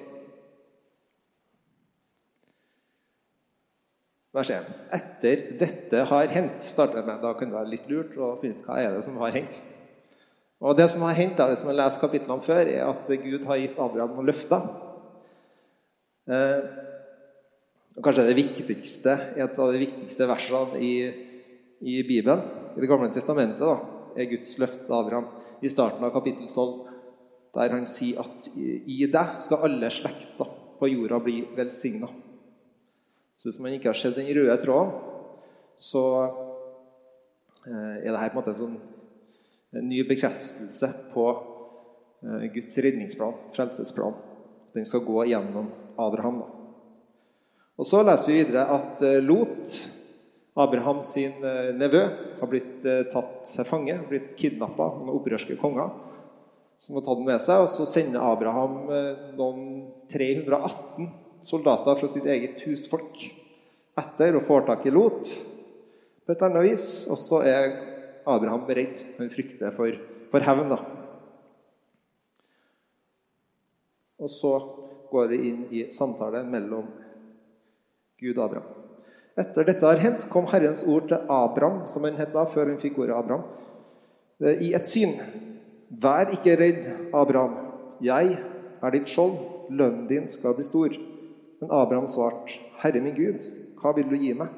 Vers 4.31 4.51
1. 4.53 4.67
Etter 4.95 5.41
dette 5.59 6.03
har 6.07 6.31
hendt, 6.31 6.63
starter 6.63 7.01
jeg 7.01 7.07
med. 7.09 7.19
Da 7.23 7.33
kunne 7.35 7.51
det 7.51 7.59
være 7.59 7.71
litt 7.73 7.89
lurt 7.91 8.15
å 8.15 8.35
finne 8.39 8.61
ut 8.61 8.67
hva 8.67 8.79
er 8.79 8.95
det 8.95 9.03
som 9.07 9.17
har 9.19 9.33
hendt. 9.35 9.59
Og 10.61 10.77
Det 10.77 10.87
som 10.93 11.01
har 11.07 11.17
hendt, 11.17 11.39
da, 11.39 11.49
hvis 11.49 11.65
man 11.65 11.75
leser 11.75 12.03
kapitlene 12.03 12.45
før, 12.45 12.69
er 12.69 12.85
at 12.85 13.09
Gud 13.23 13.47
har 13.49 13.59
gitt 13.59 13.79
Abraham 13.81 14.13
noen 14.13 14.29
løfter. 14.29 14.67
Eh, 16.31 16.59
kanskje 17.97 18.27
det 18.29 18.37
viktigste, 18.37 19.15
et 19.41 19.57
av 19.59 19.73
de 19.73 19.81
viktigste 19.81 20.27
versene 20.29 20.79
i, 20.79 20.93
i 21.81 21.97
Bibelen, 22.05 22.45
i 22.77 22.79
Det 22.79 22.87
gamle 22.87 23.09
testamentet, 23.11 23.65
da, 23.65 24.13
er 24.15 24.29
Guds 24.29 24.53
løfte 24.61 24.85
til 24.85 24.95
Abraham 24.95 25.27
i 25.61 25.71
starten 25.71 26.05
av 26.05 26.13
kapittel 26.13 26.47
12, 26.53 27.00
der 27.55 27.73
han 27.75 27.87
sier 27.91 28.21
at 28.23 28.47
i 28.55 29.03
deg 29.11 29.39
skal 29.43 29.65
alle 29.67 29.89
slekter 29.91 30.51
på 30.79 30.89
jorda 30.89 31.19
bli 31.21 31.43
velsigna. 31.57 32.07
Så 33.37 33.49
hvis 33.49 33.59
man 33.61 33.75
ikke 33.75 33.91
har 33.91 33.97
sett 33.97 34.15
den 34.17 34.29
røde 34.37 34.55
tråden, 34.61 34.91
så 35.81 36.03
eh, 37.65 38.05
er 38.05 38.11
dette 38.13 38.29
på 38.29 38.35
en 38.35 38.37
måte 38.37 38.53
en, 38.53 38.59
sånn, 38.59 38.75
en 39.77 39.87
ny 39.89 40.03
bekreftelse 40.07 40.91
på 41.13 41.25
eh, 41.33 42.45
Guds 42.53 42.77
redningsplan, 42.85 43.39
frelsesplan. 43.55 44.19
Den 44.75 44.85
skal 44.87 45.03
gå 45.07 45.25
gjennom 45.31 45.71
Abraham. 45.99 46.43
Da. 46.43 46.51
Og 47.81 47.89
Så 47.89 48.03
leser 48.05 48.29
vi 48.29 48.37
videre 48.43 48.67
at 48.77 49.01
eh, 49.05 49.17
Lot, 49.25 49.73
Abraham 50.61 51.01
sin 51.07 51.41
nevø, 51.79 52.01
har 52.41 52.49
blitt 52.51 52.83
tatt 53.13 53.45
til 53.47 53.65
fange, 53.65 53.93
blitt 54.09 54.33
kidnappa 54.35 54.89
av 54.99 55.13
opprørske 55.13 55.55
konger 55.61 55.93
som 56.81 56.97
har 56.97 57.05
tatt 57.05 57.19
den 57.19 57.29
med 57.29 57.43
seg. 57.45 57.65
Og 57.65 57.69
så 57.75 57.85
sender 57.89 58.25
Abraham 58.25 58.79
noen 59.37 59.61
318 60.13 61.11
soldater 61.45 61.99
fra 61.99 62.09
sitt 62.09 62.25
eget 62.29 62.61
husfolk 62.65 63.21
etter 64.01 64.37
og 64.37 64.45
får 64.47 64.65
tak 64.69 64.85
i 64.87 64.93
Lot 64.93 65.29
på 66.25 66.33
et 66.33 66.43
annet 66.47 66.65
vis. 66.71 66.87
Og 67.11 67.19
så 67.21 67.43
er 67.45 67.75
Abraham 68.29 68.65
redd. 68.69 69.05
Han 69.19 69.31
frykter 69.33 69.73
for, 69.77 69.97
for 70.33 70.47
hevn. 70.47 70.73
da. 70.73 70.79
Og 74.21 74.29
så 74.29 74.53
går 75.11 75.31
vi 75.33 75.41
inn 75.49 75.61
i 75.73 75.87
samtale 75.93 76.43
mellom 76.47 76.89
Gud 78.21 78.37
og 78.37 78.45
Abraham. 78.45 78.77
Etter 79.41 79.65
dette 79.65 79.87
har 79.87 80.01
hendt, 80.03 80.27
kom 80.29 80.49
Herrens 80.51 80.83
ord 80.85 81.07
til 81.09 81.31
Abraham, 81.31 81.85
som 81.89 82.05
han 82.05 82.19
het 82.19 82.33
da, 82.35 82.43
før 82.51 82.69
han 82.69 82.81
fikk 82.81 82.99
ordet 83.01 83.15
Abraham, 83.15 83.45
i 84.61 84.73
et 84.77 84.89
syn. 84.89 85.15
Vær 85.91 86.29
ikke 86.31 86.55
redd, 86.55 86.85
Abraham. 87.11 87.57
Jeg 87.99 88.37
er 88.79 88.93
ditt 88.95 89.09
skjold. 89.11 89.35
Lønnen 89.71 90.07
din 90.07 90.29
skal 90.31 90.55
bli 90.55 90.63
stor. 90.63 90.95
Men 91.59 91.73
Abraham 91.75 92.07
svarte, 92.07 92.59
Herre 92.81 93.01
min 93.03 93.15
Gud, 93.15 93.43
hva 93.79 93.91
vil 93.95 94.07
du 94.07 94.15
gi 94.19 94.31
meg? 94.35 94.49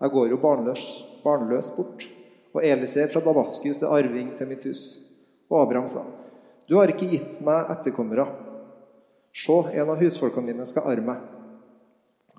Jeg 0.00 0.12
går 0.14 0.32
jo 0.32 0.38
barnløs, 0.40 0.84
barnløs 1.24 1.70
bort. 1.76 2.06
Og 2.54 2.64
Eliser 2.64 3.10
fra 3.12 3.20
Damaskus 3.22 3.82
er 3.82 3.92
arving 3.92 4.32
til 4.36 4.48
mitt 4.48 4.64
hus. 4.64 4.98
Og 5.50 5.60
Abraham 5.62 5.88
sa, 5.92 6.04
Du 6.68 6.76
har 6.76 6.88
ikke 6.88 7.08
gitt 7.08 7.40
meg 7.44 7.68
etterkommere. 7.72 8.26
Se, 9.32 9.52
en 9.52 9.92
av 9.92 10.00
husfolkene 10.00 10.52
mine 10.52 10.66
skal 10.68 10.88
arve 10.88 11.04
meg. 11.04 11.22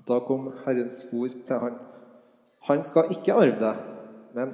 Da 0.09 0.19
kom 0.25 0.51
Herrens 0.65 1.05
ord 1.13 1.37
til 1.45 1.63
han. 1.63 1.79
Han 2.69 2.83
skal 2.85 3.13
ikke 3.13 3.37
arve 3.37 3.57
deg, 3.61 3.81
men 4.35 4.53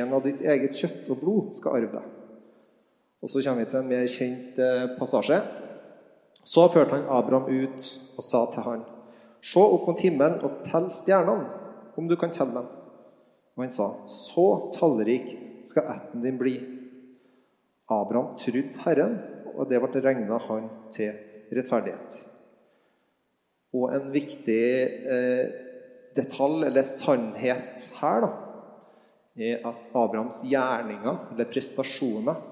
en 0.00 0.16
av 0.16 0.24
ditt 0.24 0.40
eget 0.40 0.76
kjøtt 0.80 1.08
og 1.12 1.20
blod 1.20 1.56
skal 1.56 1.78
arve 1.78 1.92
deg. 2.00 2.13
Og 3.24 3.30
Så 3.30 3.40
kommer 3.40 3.64
vi 3.64 3.70
til 3.70 3.80
en 3.80 3.88
mer 3.88 4.08
kjent 4.10 4.58
eh, 4.60 4.90
passasje. 4.98 5.38
Så 6.44 6.66
førte 6.68 6.98
han 6.98 7.06
Abraham 7.08 7.48
ut 7.48 7.86
og 8.18 8.24
sa 8.24 8.44
til 8.52 8.66
han, 8.66 8.84
Se 9.44 9.60
opp 9.60 9.88
mot 9.88 10.00
himmelen 10.00 10.42
og 10.44 10.60
tell 10.68 10.90
stjernene, 10.92 11.48
om 11.96 12.08
du 12.08 12.16
kan 12.20 12.32
telle 12.32 12.52
dem. 12.56 12.68
Og 13.56 13.64
han 13.64 13.72
sa, 13.72 13.88
Så 14.12 14.46
tallrik 14.76 15.30
skal 15.64 15.88
ætten 15.96 16.24
din 16.24 16.36
bli. 16.40 16.54
Abraham 17.88 18.36
trodde 18.40 18.84
Herren, 18.84 19.18
og 19.56 19.68
det 19.72 19.80
ble 19.80 20.04
regna 20.04 20.38
han 20.48 20.68
til 20.92 21.16
rettferdighet. 21.54 22.20
Og 23.74 23.88
en 23.92 24.10
viktig 24.12 24.64
eh, 25.16 25.44
detalj, 26.16 26.66
eller 26.68 26.84
sannhet 26.84 27.88
her, 28.00 28.26
da, 28.26 28.32
er 29.34 29.64
at 29.66 29.94
Abrahams 29.96 30.44
gjerninger, 30.46 31.30
eller 31.32 31.48
prestasjoner, 31.48 32.50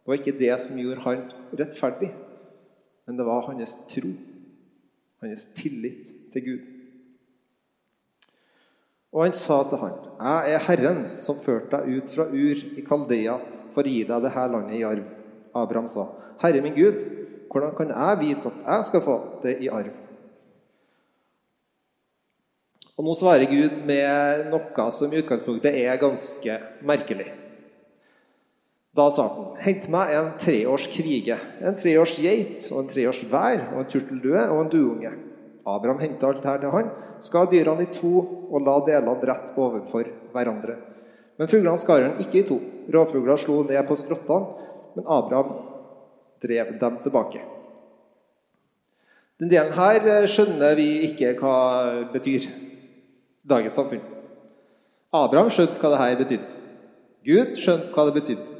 det 0.00 0.10
var 0.10 0.18
ikke 0.18 0.38
det 0.38 0.56
som 0.64 0.78
gjorde 0.80 1.04
han 1.04 1.24
rettferdig, 1.52 2.10
men 3.06 3.16
det 3.18 3.26
var 3.26 3.46
hans 3.48 3.76
tro 3.90 4.12
hans 5.20 5.46
tillit 5.54 6.12
til 6.32 6.44
Gud. 6.44 6.60
Og 9.12 9.24
han 9.24 9.32
sa 9.34 9.62
til 9.68 9.78
han, 9.78 9.96
'Jeg 10.20 10.54
er 10.54 10.58
Herren 10.58 11.08
som 11.16 11.40
førte 11.42 11.76
deg 11.76 11.96
ut 11.96 12.10
fra 12.10 12.24
Ur 12.24 12.58
i 12.78 12.84
Kaldea 12.88 13.38
for 13.74 13.82
å 13.82 13.90
gi 13.90 14.04
deg 14.04 14.22
dette 14.22 14.46
landet 14.52 14.78
i 14.78 14.84
arv.' 14.86 15.16
Abraham 15.54 15.88
sa, 15.88 16.06
'Herre 16.38 16.62
min 16.62 16.74
Gud, 16.74 17.04
hvordan 17.50 17.74
kan 17.76 17.88
jeg 17.88 18.20
vite 18.20 18.48
at 18.48 18.54
jeg 18.66 18.84
skal 18.84 19.00
få 19.00 19.16
det 19.42 19.58
i 19.60 19.68
arv?' 19.68 19.98
Og 22.96 23.04
Nå 23.04 23.14
svarer 23.14 23.48
Gud 23.48 23.84
med 23.86 24.50
noe 24.50 24.90
som 24.92 25.12
i 25.12 25.22
utgangspunktet 25.22 25.74
er 25.74 25.96
ganske 25.96 26.58
merkelig. 26.82 27.32
Da 28.96 29.10
sa 29.10 29.28
han, 29.28 29.56
'Hent 29.62 29.88
meg 29.88 30.14
en 30.14 30.30
treårs 30.38 30.88
krige, 30.90 31.38
en 31.62 31.76
treårs 31.78 32.16
geit 32.18 32.72
og 32.72 32.78
en 32.80 32.88
treårs 32.90 33.22
vær 33.30 33.68
og 33.74 33.84
en 33.84 33.90
turteldue 33.92 34.48
og 34.50 34.60
en 34.64 34.72
duunge.' 34.72 35.18
Abraham 35.66 36.00
henta 36.00 36.26
alt 36.26 36.44
her 36.44 36.58
til 36.58 36.70
han, 36.70 36.90
skar 37.20 37.46
dyrene 37.50 37.84
i 37.84 37.92
to 37.94 38.12
og 38.50 38.64
la 38.64 38.78
delene 38.86 39.14
rett 39.28 39.56
ovenfor 39.56 40.08
hverandre. 40.32 40.76
Men 41.38 41.48
fuglene 41.48 41.78
skar 41.78 42.02
han 42.02 42.20
ikke 42.20 42.40
i 42.40 42.46
to. 42.48 42.58
Rovfugler 42.92 43.38
slo 43.38 43.62
ned 43.62 43.86
på 43.86 43.96
skrottene, 43.96 44.66
men 44.96 45.06
Abraham 45.06 45.52
drev 46.42 46.74
dem 46.80 46.96
tilbake. 47.04 47.40
Den 49.40 49.48
delen 49.48 49.72
her 49.72 50.00
eh, 50.04 50.26
skjønner 50.28 50.74
vi 50.76 50.88
ikke 51.08 51.32
hva 51.40 51.54
betyr 52.12 52.48
dagens 53.48 53.78
samfunn. 53.78 54.02
Abraham 55.16 55.48
skjønte 55.52 55.80
hva 55.80 55.92
det 55.94 56.00
her 56.02 56.18
betydde. 56.20 56.58
Gud 57.24 57.54
skjønte 57.56 57.94
hva 57.94 58.08
det 58.08 58.16
betydde. 58.18 58.59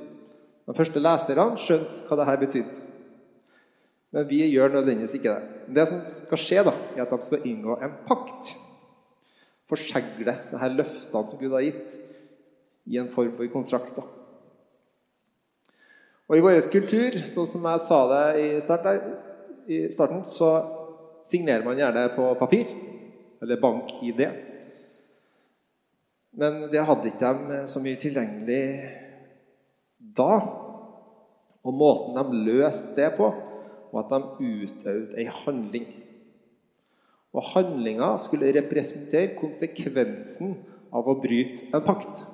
De 0.71 0.77
første 0.79 1.03
leserne 1.03 1.59
skjønte 1.59 2.05
hva 2.07 2.17
dette 2.21 2.41
betydde. 2.45 2.83
Men 4.15 4.27
vi 4.27 4.45
gjør 4.50 4.77
nødvendigvis 4.77 5.17
ikke 5.19 5.33
det. 5.33 5.65
Det 5.75 5.87
som 5.91 6.03
skal 6.07 6.39
skje, 6.39 6.62
da, 6.67 6.75
er 6.95 7.03
at 7.03 7.11
de 7.15 7.27
skal 7.27 7.47
inngå 7.47 7.75
en 7.83 7.97
pakt. 8.07 8.53
Forsegle 9.71 10.37
disse 10.50 10.71
løftene 10.77 11.31
som 11.31 11.41
Gud 11.41 11.55
har 11.55 11.67
gitt, 11.67 11.97
i 12.87 12.99
en 12.99 13.11
form 13.11 13.35
for 13.39 13.50
kontrakt. 13.50 13.99
Da. 13.99 14.07
Og 16.31 16.39
I 16.39 16.43
vår 16.47 16.61
kultur, 16.71 17.19
sånn 17.27 17.50
som 17.50 17.67
jeg 17.67 17.83
sa 17.87 18.00
det 18.11 18.25
i, 18.39 18.47
start 18.62 18.87
der, 18.87 19.00
i 19.67 19.83
starten, 19.91 20.23
så 20.27 20.53
signerer 21.27 21.67
man 21.67 21.79
gjerne 21.79 22.07
på 22.15 22.31
papir. 22.39 22.71
Eller 23.43 23.59
bank-ID. 23.62 24.23
Men 26.39 26.67
det 26.71 26.87
hadde 26.87 27.11
ikke 27.11 27.35
de 27.35 27.61
så 27.71 27.83
mye 27.83 27.99
tilgjengelig 27.99 28.62
da. 30.00 30.40
Og 31.61 31.76
måten 31.76 32.16
de 32.16 32.42
løste 32.49 32.97
det 32.97 33.12
på, 33.19 33.28
var 33.92 34.07
at 34.07 34.38
de 34.38 34.50
utøvde 34.64 35.19
ei 35.21 35.26
handling. 35.42 35.88
Og 37.37 37.47
handlinga 37.52 38.14
skulle 38.19 38.50
representere 38.57 39.37
konsekvensen 39.38 40.57
av 40.90 41.07
å 41.07 41.19
bryte 41.23 41.69
en 41.71 41.85
pakt. 41.85 42.25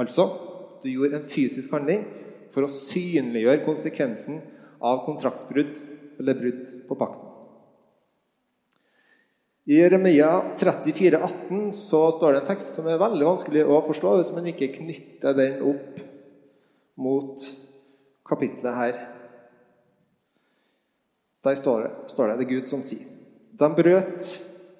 Altså, 0.00 0.26
du 0.82 0.90
gjorde 0.90 1.22
en 1.22 1.30
fysisk 1.30 1.72
handling 1.72 2.04
for 2.52 2.66
å 2.66 2.74
synliggjøre 2.74 3.64
konsekvensen 3.64 4.42
av 4.82 5.04
kontraktsbrudd 5.06 5.78
eller 6.20 6.40
brudd 6.40 6.64
på 6.88 6.98
pakten. 6.98 7.28
I 9.70 9.76
Jeremia 9.78 10.28
34, 10.58 11.20
18 11.22 11.68
så 11.76 12.08
står 12.16 12.34
det 12.34 12.40
en 12.40 12.48
tekst 12.48 12.74
som 12.74 12.88
er 12.90 12.98
veldig 12.98 13.28
vanskelig 13.28 13.62
å 13.62 13.78
forstå 13.86 14.16
hvis 14.18 14.32
man 14.34 14.48
ikke 14.50 14.72
knytter 14.74 15.36
den 15.38 15.60
opp 15.70 16.00
mot 16.96 17.42
kapitlet 18.28 18.76
her. 18.76 19.00
Der 21.42 21.54
står 21.58 21.86
det, 21.86 21.90
står 22.12 22.28
det, 22.28 22.36
det 22.38 22.46
er 22.46 22.52
Gud 22.54 22.70
som 22.70 22.84
sier. 22.86 23.08
De, 23.58 23.68
brøt, 23.74 24.28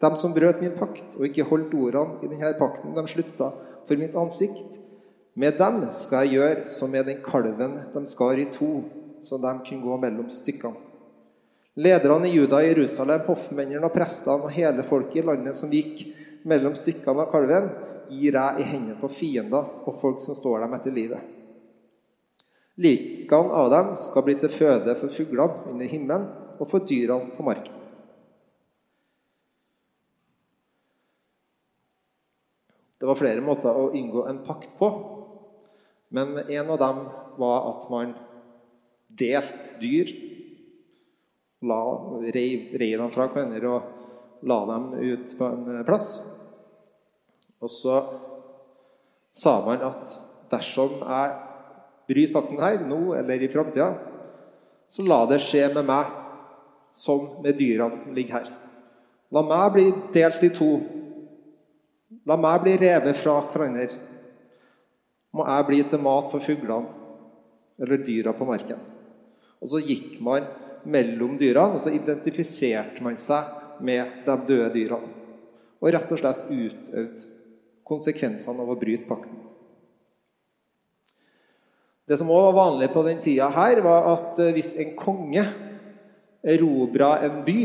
de 0.00 0.10
som 0.16 0.34
brøt 0.34 0.62
min 0.62 0.76
pakt 0.78 1.16
og 1.18 1.26
ikke 1.26 1.46
holdt 1.48 1.74
ordene 1.74 2.22
i 2.22 2.30
denne 2.30 2.52
pakten, 2.58 2.94
de 2.94 3.04
slutta 3.10 3.50
for 3.88 3.98
mitt 3.98 4.16
ansikt. 4.18 4.78
Med 5.34 5.56
dem 5.58 5.86
skal 5.96 6.26
jeg 6.26 6.36
gjøre 6.36 6.70
som 6.70 6.92
med 6.92 7.08
den 7.08 7.22
kalven 7.24 7.78
de 7.94 8.04
skar 8.08 8.38
i 8.38 8.50
to, 8.52 8.84
så 9.24 9.38
de 9.40 9.52
kunne 9.66 9.84
gå 9.84 9.98
mellom 10.02 10.30
stykkene. 10.30 10.88
Lederne 11.74 12.28
i 12.28 12.34
Juda, 12.36 12.58
i 12.60 12.68
Jerusalem, 12.68 13.22
hoffmennene 13.26 13.86
og 13.88 13.94
prestene 13.94 14.44
og 14.44 14.52
hele 14.52 14.84
folket 14.84 15.22
i 15.22 15.24
landet 15.24 15.56
som 15.56 15.72
gikk 15.72 16.02
mellom 16.44 16.74
stykkene 16.76 17.24
av 17.24 17.30
kalven, 17.32 17.70
gir 18.12 18.36
jeg 18.36 18.60
i 18.60 18.66
hendene 18.68 18.98
på 19.00 19.08
fiender 19.08 19.70
og 19.86 19.96
folk 20.02 20.20
som 20.20 20.36
står 20.36 20.66
dem 20.66 20.76
etter 20.76 20.92
livet. 20.92 21.22
Likene 22.80 23.52
av 23.52 23.70
dem 23.72 23.92
skal 24.00 24.24
bli 24.24 24.36
til 24.40 24.52
føde 24.52 24.94
for 25.00 25.12
fuglene 25.12 25.68
under 25.72 25.90
himmelen 25.90 26.28
og 26.58 26.68
for 26.70 26.84
dyrene 26.88 27.34
på 27.36 27.44
marken. 27.44 27.78
Det 33.02 33.08
var 33.10 33.18
flere 33.18 33.42
måter 33.42 33.74
å 33.74 33.90
inngå 33.98 34.28
en 34.30 34.44
pakt 34.46 34.76
på, 34.78 34.88
men 36.14 36.36
en 36.38 36.68
av 36.70 36.78
dem 36.78 37.00
var 37.40 37.64
at 37.72 37.88
man 37.90 38.12
delte 39.18 39.74
dyr 39.80 40.12
la, 41.66 41.80
reiv, 42.34 42.72
reiv 42.78 43.00
dem 43.00 43.10
fra 43.14 43.26
hverandre 43.32 43.72
og 43.72 44.46
la 44.46 44.58
dem 44.70 44.86
ut 44.98 45.34
på 45.38 45.48
en 45.48 45.82
plass. 45.86 46.20
Og 47.62 47.70
så 47.74 47.98
sa 49.34 49.58
man 49.66 49.82
at 49.86 50.14
dersom 50.52 51.00
jeg 51.02 51.34
bryter 52.08 52.34
pakten 52.34 52.62
her, 52.62 52.82
nå 52.86 53.14
eller 53.18 53.42
i 53.42 53.50
framtida, 53.52 53.92
så 54.88 55.04
la 55.06 55.22
det 55.30 55.40
skje 55.42 55.68
med 55.74 55.86
meg 55.88 56.18
som 56.92 57.28
med 57.42 57.56
dyrene 57.56 57.96
som 57.96 58.16
ligger 58.16 58.40
her. 58.40 58.50
La 59.32 59.42
meg 59.46 59.68
bli 59.72 59.86
delt 60.12 60.42
i 60.44 60.50
to. 60.52 60.70
La 62.28 62.36
meg 62.36 62.64
bli 62.64 62.74
revet 62.80 63.16
fra 63.16 63.38
hverandre. 63.46 63.96
Må 65.32 65.46
jeg 65.48 65.68
bli 65.68 65.78
til 65.88 66.02
mat 66.04 66.28
for 66.28 66.44
fuglene 66.44 67.00
eller 67.80 68.04
dyra 68.04 68.34
på 68.36 68.46
marken. 68.46 68.82
Og 69.62 69.70
så 69.72 69.80
gikk 69.80 70.18
man 70.20 70.44
mellom 70.84 71.38
dyrene, 71.40 71.78
og 71.78 71.80
så 71.80 71.94
identifiserte 71.94 73.02
man 73.04 73.16
seg 73.20 73.80
med 73.82 74.24
de 74.26 74.36
døde 74.48 74.72
dyrene. 74.74 75.08
Og 75.80 75.90
rett 75.94 76.12
og 76.12 76.20
slett 76.20 76.50
utøvde 76.50 77.30
konsekvensene 77.88 78.62
av 78.62 78.70
å 78.70 78.78
bryte 78.78 79.08
pakten. 79.08 79.40
Det 82.12 82.18
som 82.20 82.28
også 82.28 82.50
var 82.50 82.56
vanlig 82.58 82.90
på 82.92 83.02
den 83.06 83.20
tida 83.24 83.46
her, 83.48 83.78
var 83.80 84.10
at 84.10 84.40
eh, 84.44 84.52
hvis 84.52 84.74
en 84.82 84.90
konge 84.98 85.46
erobra 86.44 87.14
en 87.24 87.38
by, 87.46 87.60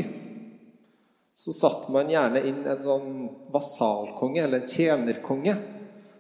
så 1.36 1.52
satte 1.52 1.92
man 1.92 2.08
gjerne 2.08 2.46
inn 2.48 2.62
en 2.64 2.80
sånn 2.80 3.10
vasalkonge, 3.52 4.46
eller 4.46 4.62
en 4.62 4.70
tjenerkonge, 4.72 5.56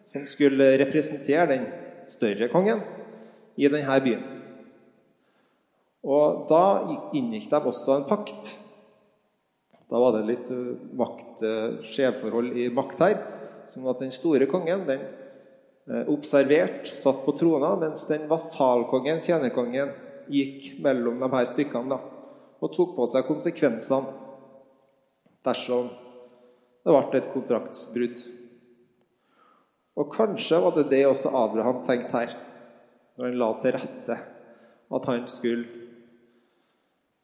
som 0.03 0.25
skulle 0.27 0.74
representere 0.81 1.46
den 1.53 1.63
større 2.12 2.49
kongen 2.52 2.84
i 3.56 3.69
denne 3.71 3.95
byen. 4.04 4.25
Og 6.04 6.43
da 6.52 6.65
inngikk 7.15 7.47
de 7.54 7.62
også 7.71 7.95
en 7.95 8.10
pakt. 8.12 8.58
Da 9.88 10.04
var 10.04 10.17
det 10.17 10.25
litt 10.34 10.52
eh, 10.52 10.75
makt, 10.99 11.47
eh, 11.47 11.80
skjevforhold 11.95 12.60
i 12.60 12.67
makt 12.75 13.08
her. 13.08 13.23
Sånn 13.71 13.88
at 13.88 14.04
den 14.04 14.12
store 14.12 14.52
kongen 14.52 14.84
den 14.91 15.08
observert, 15.88 16.89
satt 17.00 17.23
på 17.26 17.34
trona, 17.39 17.76
mens 17.80 18.08
den 18.10 18.28
vasalkongen, 18.28 19.21
tjenerkongen, 19.23 19.93
gikk 20.28 20.80
mellom 20.84 21.21
de 21.23 21.30
her 21.32 21.47
stykkene 21.47 21.95
da, 21.95 22.00
og 22.60 22.73
tok 22.73 22.95
på 22.97 23.08
seg 23.08 23.28
konsekvensene 23.28 24.12
dersom 25.47 25.88
det 26.84 26.95
ble 26.95 27.21
et 27.21 27.32
kontraktsbrudd. 27.32 28.19
Og 29.97 30.12
kanskje 30.13 30.60
var 30.62 30.76
det 30.76 30.89
det 30.91 31.06
også 31.08 31.32
Abraham 31.36 31.82
tenkte 31.88 32.13
her, 32.13 32.36
når 33.17 33.30
han 33.30 33.39
la 33.41 33.50
til 33.62 33.76
rette 33.76 34.17
at 34.97 35.08
han 35.10 35.26
skulle 35.32 35.88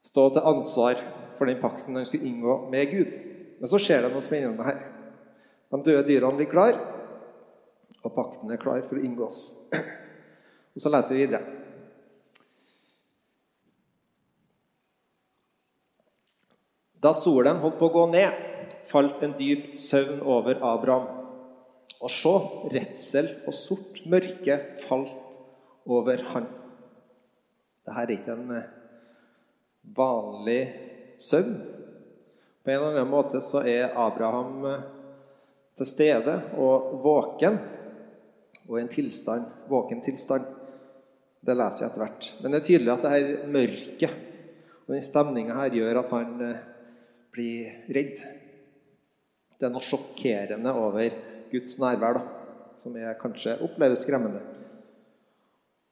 stå 0.04 0.26
til 0.34 0.48
ansvar 0.50 1.00
for 1.38 1.48
den 1.48 1.60
pakten 1.62 1.96
han 1.96 2.08
skulle 2.08 2.28
inngå 2.28 2.56
med 2.72 2.90
Gud. 2.90 3.14
Men 3.60 3.70
så 3.70 3.80
skjer 3.80 4.04
det 4.04 4.10
noe 4.12 4.24
spennende 4.24 4.66
her. 4.66 4.82
De 5.72 5.80
døde 5.86 6.04
dyrene 6.08 6.38
blir 6.38 6.50
klar, 6.50 6.76
og 8.04 8.12
pakten 8.12 8.52
er 8.52 8.60
klar 8.60 8.82
for 8.88 9.00
å 9.00 9.04
inngås. 9.04 9.42
Og 10.74 10.82
Så 10.82 10.90
leser 10.92 11.14
vi 11.14 11.24
videre. 11.24 11.44
Da 17.04 17.12
solen 17.12 17.60
holdt 17.60 17.76
på 17.78 17.90
å 17.90 17.94
gå 17.94 18.04
ned, 18.14 18.38
falt 18.88 19.20
en 19.24 19.36
dyp 19.36 19.74
søvn 19.80 20.22
over 20.24 20.60
Abraham. 20.64 21.20
Og 22.00 22.10
så, 22.12 22.32
redsel 22.72 23.28
og 23.44 23.56
sort 23.56 24.00
mørke 24.08 24.56
falt 24.88 25.36
over 25.84 26.22
han. 26.32 26.48
Dette 27.84 28.00
er 28.00 28.12
ikke 28.14 28.32
en 28.32 28.54
eh, 28.56 28.72
vanlig 29.96 30.60
søvn. 31.20 31.58
På 32.64 32.72
en 32.72 32.78
eller 32.78 32.94
annen 32.94 33.12
måte 33.12 33.40
så 33.44 33.60
er 33.68 33.92
Abraham 34.00 34.64
eh, 34.70 34.84
til 35.76 35.90
stede 35.90 36.38
og 36.60 36.94
våken, 37.04 37.58
og 38.68 38.78
en 38.80 38.90
tilstand, 38.92 39.48
våken 39.68 40.00
tilstand. 40.04 40.46
Det 41.44 41.56
leser 41.56 41.84
jeg 41.84 41.90
etter 41.90 42.04
hvert. 42.04 42.30
Men 42.40 42.52
det 42.52 42.60
er 42.60 42.68
tydelig 42.68 42.92
at 42.94 43.04
det 43.04 43.12
her 43.12 43.50
mørket 43.52 44.22
og 44.84 44.92
den 44.92 45.04
stemninga 45.04 45.56
her 45.56 45.76
gjør 45.78 46.00
at 46.02 46.10
han 46.12 46.32
eh, 46.44 46.64
blir 47.32 47.92
redd. 47.96 48.18
Det 49.56 49.68
er 49.68 49.72
noe 49.72 49.84
sjokkerende 49.84 50.74
over 50.76 51.14
Guds 51.52 51.78
nærvær 51.80 52.18
da, 52.18 52.24
som 52.80 52.96
jeg 52.98 53.20
kanskje 53.20 53.56
oppleves 53.64 54.04
skremmende. 54.04 54.42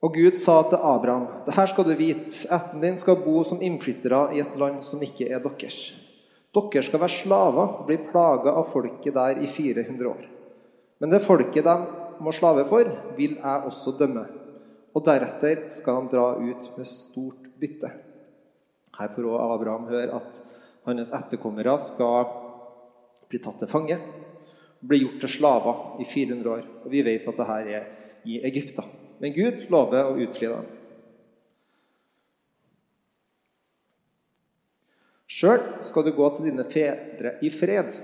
Og 0.03 0.17
Gud 0.19 0.37
sa 0.41 0.59
til 0.67 0.83
Abraham.: 0.83 1.45
Det 1.47 1.55
her 1.55 1.67
skal 1.71 1.87
du 1.87 1.95
vite. 1.95 2.49
Ætten 2.53 2.83
din 2.83 2.99
skal 2.99 3.21
bo 3.23 3.45
som 3.47 3.63
innflyttere 3.63 4.35
i 4.35 4.41
et 4.43 4.57
land 4.59 4.83
som 4.85 5.03
ikke 5.03 5.29
er 5.31 5.41
deres. 5.45 5.93
Dere 6.53 6.83
skal 6.83 7.01
være 7.01 7.17
slaver 7.17 7.79
og 7.79 7.87
bli 7.87 7.97
plaga 8.11 8.53
av 8.53 8.73
folket 8.73 9.15
der 9.15 9.41
i 9.41 9.47
400 9.47 10.09
år. 10.09 10.27
Men 11.01 11.11
det 11.11 11.23
folket 11.25 11.65
de 11.65 11.77
må 12.23 12.33
slave 12.35 12.65
for, 12.71 12.89
vil 13.17 13.37
jeg 13.39 13.69
også 13.69 13.97
dømme. 13.99 14.25
Og 14.93 15.05
deretter 15.07 15.67
skal 15.73 16.01
han 16.01 16.11
dra 16.13 16.33
ut 16.37 16.69
med 16.77 16.89
stort 16.89 17.47
bytte. 17.61 17.91
Her 18.99 19.13
får 19.15 19.29
også 19.29 19.55
Abraham 19.55 19.87
høre 19.89 20.19
at 20.19 20.43
hans 20.87 21.13
etterkommere 21.17 21.79
skal 21.81 22.29
bli 23.31 23.41
tatt 23.41 23.63
til 23.63 23.71
fange. 23.71 23.97
Bli 24.83 25.01
gjort 25.05 25.21
til 25.23 25.33
slaver 25.39 26.03
i 26.03 26.09
400 26.11 26.53
år. 26.53 26.69
Og 26.85 26.93
vi 26.93 27.05
vet 27.07 27.29
at 27.29 27.39
det 27.39 27.49
her 27.49 27.73
er 27.79 27.91
i 28.29 28.41
Egypta. 28.45 28.85
Men 29.23 29.35
Gud 29.37 29.67
lover 29.71 30.11
å 30.11 30.17
utfri 30.19 30.51
dem. 30.51 30.71
Sjøl 35.33 35.63
skal 35.87 36.05
du 36.05 36.13
gå 36.13 36.27
til 36.35 36.51
dine 36.51 36.67
fedre 36.69 37.39
i 37.41 37.51
fred. 37.55 37.95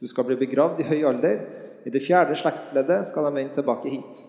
Du 0.00 0.08
skal 0.08 0.24
bli 0.24 0.38
begravd 0.40 0.80
i 0.80 0.86
høy 0.88 1.02
alder. 1.10 1.42
I 1.86 1.92
det 1.92 2.02
fjerde 2.04 2.36
slektsleddet 2.38 3.08
skal 3.08 3.26
de 3.26 3.34
vende 3.36 3.56
tilbake 3.56 3.92
hit. 3.92 4.22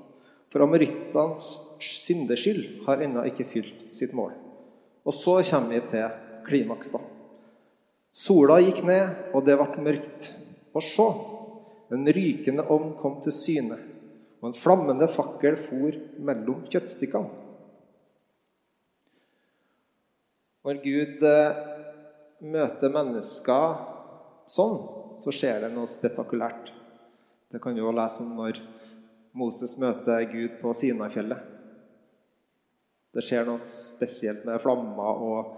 For 0.52 0.64
amorittenes 0.66 1.48
syndeskyld 1.82 2.84
har 2.88 3.04
ennå 3.04 3.24
ikke 3.30 3.48
fylt 3.52 3.88
sitt 3.96 4.16
mål. 4.16 4.34
Og 5.08 5.16
så 5.16 5.40
kommer 5.48 5.78
vi 5.78 5.84
til 5.92 6.18
klimaks, 6.48 6.92
da. 6.94 7.02
Sola 8.12 8.60
gikk 8.60 8.82
ned, 8.84 9.32
og 9.32 9.46
det 9.48 9.56
ble 9.60 9.86
mørkt. 9.86 10.34
Og 10.76 10.84
se, 10.84 11.08
en 11.92 12.08
rykende 12.16 12.68
ovn 12.72 12.94
kom 13.00 13.20
til 13.24 13.36
syne 13.36 13.80
og 14.42 14.50
en 14.50 14.58
flammende 14.58 15.06
fakkel 15.14 15.58
for 15.68 15.98
mellom 16.26 16.64
kjøttstykkene. 16.72 17.30
Når 20.66 20.80
Gud 20.82 21.24
eh, 21.26 21.60
møter 22.54 22.94
mennesker 22.94 23.76
sånn, 24.50 24.78
så 25.22 25.34
skjer 25.34 25.64
det 25.66 25.72
noe 25.74 25.90
spektakulært. 25.90 26.70
Det 27.52 27.60
kan 27.60 27.76
vi 27.76 27.82
også 27.84 27.98
lese 27.98 28.24
om 28.24 28.36
når 28.38 28.60
Moses 29.36 29.74
møter 29.80 30.24
Gud 30.32 30.54
på 30.62 30.72
Sinafjellet. 30.76 31.40
Det 33.12 33.24
skjer 33.28 33.44
noe 33.48 33.60
spesielt 33.66 34.46
med 34.48 34.62
flammer 34.64 35.24
og 35.28 35.50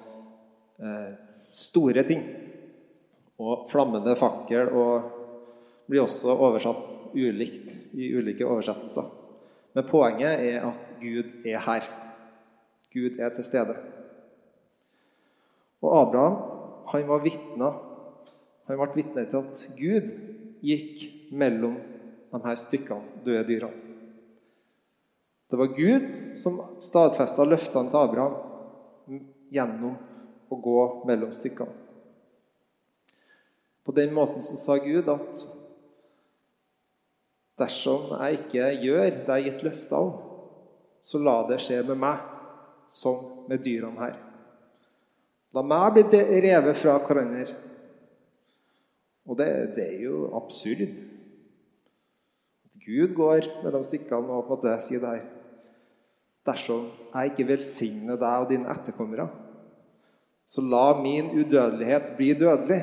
eh, 0.82 1.12
store 1.54 2.02
ting. 2.08 2.24
Og 3.38 3.68
flammende 3.70 4.16
fakkel 4.18 4.72
og 4.74 5.12
blir 5.90 6.06
også 6.06 6.34
oversatt 6.34 7.14
ulikt 7.14 7.76
i 7.94 8.10
ulike 8.18 8.46
oversettelser. 8.48 9.10
Men 9.74 9.90
poenget 9.90 10.42
er 10.50 10.66
at 10.72 10.92
Gud 11.02 11.46
er 11.46 11.62
her. 11.62 11.90
Gud 12.94 13.22
er 13.22 13.34
til 13.38 13.46
stede. 13.46 13.78
Og 15.82 15.94
Abraham 16.02 16.38
han 16.90 17.10
var 17.10 17.22
vitne. 17.26 17.74
Han 18.70 18.80
ble 18.80 18.96
vitne 18.98 19.30
til 19.30 19.44
at 19.46 19.68
Gud 19.78 20.10
gikk 20.64 21.10
mellom 21.32 21.78
de 22.34 22.42
her 22.44 22.58
stykkene, 22.60 23.22
døde 23.24 23.46
dyrene. 23.48 23.80
Det 25.54 25.60
var 25.60 25.76
Gud 25.78 26.06
som 26.42 26.56
stadfesta 26.82 27.46
løftene 27.46 27.92
til 27.94 28.00
Abraham 28.00 29.20
gjennom 29.54 30.00
å 30.50 30.58
gå 30.58 30.80
mellom 31.06 31.34
stykkene. 31.36 31.76
På 33.84 33.92
den 33.92 34.14
måten 34.16 34.42
så 34.42 34.58
sa 34.58 34.78
Gud 34.82 35.10
at 35.12 35.44
dersom 37.60 38.16
jeg 38.16 38.40
ikke 38.40 38.70
gjør 38.82 39.04
det 39.04 39.18
jeg 39.20 39.30
har 39.30 39.46
gitt 39.46 39.66
løfter 39.68 39.98
om, 40.00 40.14
så 41.04 41.20
la 41.22 41.36
det 41.50 41.60
skje 41.62 41.82
med 41.92 42.00
meg 42.02 42.24
som 42.90 43.46
med 43.50 43.62
dyrene 43.62 44.00
her. 44.00 44.16
La 45.54 45.62
meg 45.62 46.00
bli 46.00 46.24
revet 46.48 46.80
fra 46.80 46.96
hverandre. 47.04 47.60
Og 49.28 49.38
det, 49.40 49.50
det 49.78 49.86
er 49.88 50.02
jo 50.04 50.26
absurd. 50.36 50.84
Gud 52.84 53.16
går 53.16 53.48
mellom 53.64 53.86
stykkene 53.86 54.36
og 54.36 54.48
på 54.48 54.58
en 54.58 54.60
måte 54.60 54.76
sier 54.84 55.04
det 55.04 55.16
her 55.16 55.32
Dersom 56.44 56.90
jeg 57.14 57.30
ikke 57.30 57.46
velsigner 57.54 58.18
deg 58.20 58.42
og 58.44 58.50
dine 58.50 58.68
etterkommere, 58.68 59.30
så 60.44 60.60
la 60.60 60.90
min 61.00 61.30
udødelighet 61.40 62.10
bli 62.18 62.34
dødelig. 62.36 62.82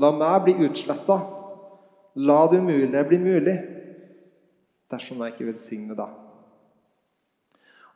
La 0.00 0.08
meg 0.16 0.46
bli 0.46 0.54
utsletta. 0.64 1.18
La 2.24 2.38
det 2.48 2.62
umulige 2.62 3.04
bli 3.04 3.18
mulig 3.20 3.56
dersom 4.88 5.20
jeg 5.20 5.34
ikke 5.34 5.50
velsigner 5.50 5.98
deg. 5.98 6.14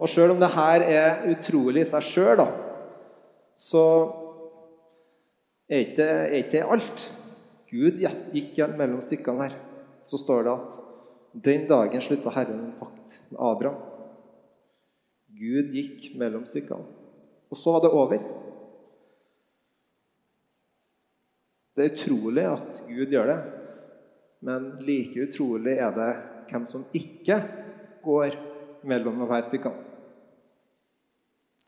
Og 0.01 0.09
sjøl 0.09 0.35
om 0.35 0.41
det 0.41 0.51
her 0.53 0.85
er 0.85 1.25
utrolig 1.33 1.85
i 1.85 1.89
seg 1.89 2.05
sjøl, 2.05 2.43
så 3.57 3.85
er 5.69 5.87
ikke, 5.87 6.07
det 6.53 6.63
alt. 6.65 7.07
Gud 7.71 8.01
gikk 8.03 8.59
mellom 8.77 9.01
stykkene 9.05 9.47
her. 9.47 9.57
Så 10.03 10.19
står 10.19 10.47
det 10.47 10.55
at 10.57 10.79
den 11.47 11.69
dagen 11.71 12.03
slutta 12.03 12.33
Herren 12.35 12.65
en 12.65 12.77
pakt 12.81 13.21
med 13.31 13.39
Abraham. 13.39 13.79
Gud 15.41 15.71
gikk 15.75 16.11
mellom 16.19 16.45
stykkene. 16.49 16.87
Og 17.51 17.59
så 17.59 17.73
var 17.75 17.85
det 17.85 17.91
over. 17.95 18.25
Det 21.77 21.85
er 21.85 21.95
utrolig 21.95 22.45
at 22.45 22.83
Gud 22.89 23.15
gjør 23.15 23.31
det, 23.31 23.39
men 24.45 24.67
like 24.85 25.23
utrolig 25.23 25.79
er 25.79 25.95
det 25.95 26.11
hvem 26.51 26.67
som 26.67 26.83
ikke 26.93 27.39
går 28.05 28.37
mellom 28.83 29.23
de 29.23 29.29
her 29.31 29.47
stykkene. 29.47 29.87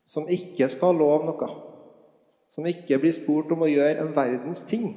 Som 0.05 0.27
ikke 0.29 0.67
skal 0.69 0.99
love 0.99 1.25
noe. 1.25 1.49
Som 2.53 2.67
ikke 2.69 2.99
blir 3.01 3.15
spurt 3.15 3.51
om 3.55 3.63
å 3.65 3.71
gjøre 3.71 4.03
en 4.03 4.11
verdens 4.13 4.61
ting. 4.69 4.91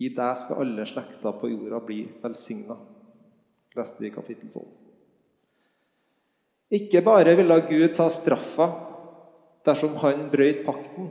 I 0.00 0.08
deg 0.16 0.36
skal 0.40 0.62
alle 0.62 0.86
slekter 0.88 1.34
på 1.36 1.50
jorda 1.50 1.80
bli 1.84 2.02
velsigna, 2.22 2.76
leste 3.76 4.00
vi 4.00 4.08
i 4.08 4.14
kapittel 4.14 4.48
12. 4.52 4.68
Ikke 6.80 7.02
bare 7.04 7.34
ville 7.36 7.58
Gud 7.68 7.92
ta 7.98 8.06
straffa 8.12 8.68
dersom 9.66 9.98
han 10.00 10.28
brøt 10.32 10.62
pakten, 10.64 11.10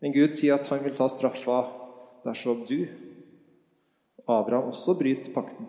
men 0.00 0.14
Gud 0.16 0.34
sier 0.34 0.56
at 0.56 0.70
han 0.72 0.82
vil 0.82 0.96
ta 0.96 1.06
straffa 1.12 1.60
dersom 2.24 2.64
du, 2.68 2.88
Abraham, 4.30 4.72
også 4.72 4.94
bryter 4.98 5.32
pakten. 5.34 5.68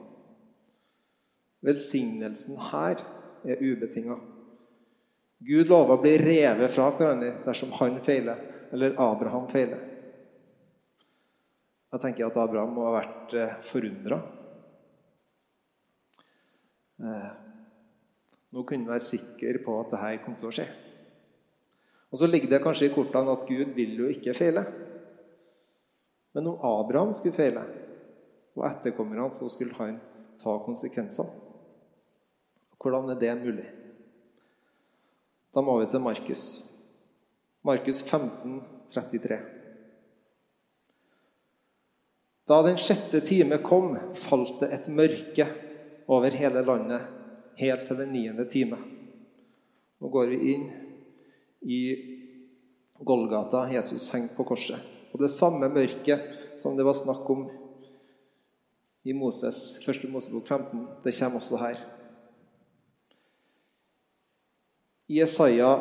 Velsignelsen 1.62 2.58
her 2.72 3.04
er 3.46 3.62
ubetinga. 3.62 4.18
Gud 5.42 5.70
lover 5.70 5.98
å 5.98 6.02
bli 6.02 6.18
revet 6.22 6.74
fra 6.74 6.90
hverandre 6.94 7.36
dersom 7.46 7.74
han 7.80 8.02
feiler, 8.06 8.42
eller 8.74 8.98
Abraham 9.02 9.48
feiler. 9.54 9.91
Jeg 11.92 12.00
tenker 12.00 12.30
at 12.30 12.38
Abraham 12.40 12.72
må 12.78 12.86
ha 12.88 12.94
vært 13.02 13.34
eh, 13.36 13.58
forundra. 13.68 14.22
Eh, 17.04 17.32
nå 18.56 18.64
kunne 18.64 18.86
han 18.86 18.94
være 18.94 19.04
sikker 19.04 19.60
på 19.66 19.76
at 19.82 19.92
dette 19.92 20.22
kom 20.24 20.38
til 20.40 20.48
å 20.48 20.54
skje. 20.56 20.68
Og 22.12 22.20
Så 22.20 22.28
ligger 22.28 22.52
det 22.52 22.64
kanskje 22.64 22.88
i 22.88 22.94
kortene 22.96 23.36
at 23.36 23.44
Gud 23.48 23.76
vil 23.76 24.00
jo 24.00 24.08
ikke 24.12 24.36
feile. 24.36 24.64
Men 26.32 26.48
om 26.48 26.64
Abraham 26.64 27.12
skulle 27.16 27.36
feile, 27.36 27.64
og 28.56 28.66
etterkommerne 28.68 29.28
så 29.36 29.48
skulle 29.52 29.76
han 29.80 30.00
ta 30.42 30.58
konsekvensene 30.66 31.40
Hvordan 32.82 33.12
er 33.14 33.20
det 33.20 33.34
mulig? 33.38 33.68
Da 35.54 35.62
må 35.62 35.76
vi 35.78 35.90
til 35.92 36.02
Markus. 36.02 36.46
Markus 37.64 38.00
15, 38.02 38.64
33. 38.96 39.61
Da 42.52 42.58
den 42.62 42.78
sjette 42.78 43.22
time 43.24 43.62
kom, 43.64 43.94
falt 44.14 44.58
det 44.60 44.68
et 44.76 44.88
mørke 44.92 45.46
over 46.12 46.34
hele 46.36 46.60
landet 46.68 47.06
helt 47.62 47.86
til 47.88 48.02
den 48.02 48.12
niende 48.12 48.44
time. 48.52 48.76
Nå 50.04 50.10
går 50.12 50.34
vi 50.34 50.40
inn 50.52 50.66
i 51.64 51.80
Golgata. 53.00 53.64
Jesus 53.72 54.10
henger 54.12 54.36
på 54.36 54.44
korset. 54.52 54.84
Og 55.16 55.24
det 55.24 55.32
samme 55.32 55.72
mørket 55.72 56.60
som 56.60 56.76
det 56.76 56.84
var 56.84 57.00
snakk 57.00 57.32
om 57.32 57.48
i 59.08 59.16
Moses, 59.16 59.80
1. 59.88 60.12
Mosebok 60.12 60.52
15, 60.52 60.86
det 61.08 61.16
kommer 61.16 61.40
også 61.40 61.64
her. 61.64 61.80
I 65.08 65.24
Jesaja 65.24 65.72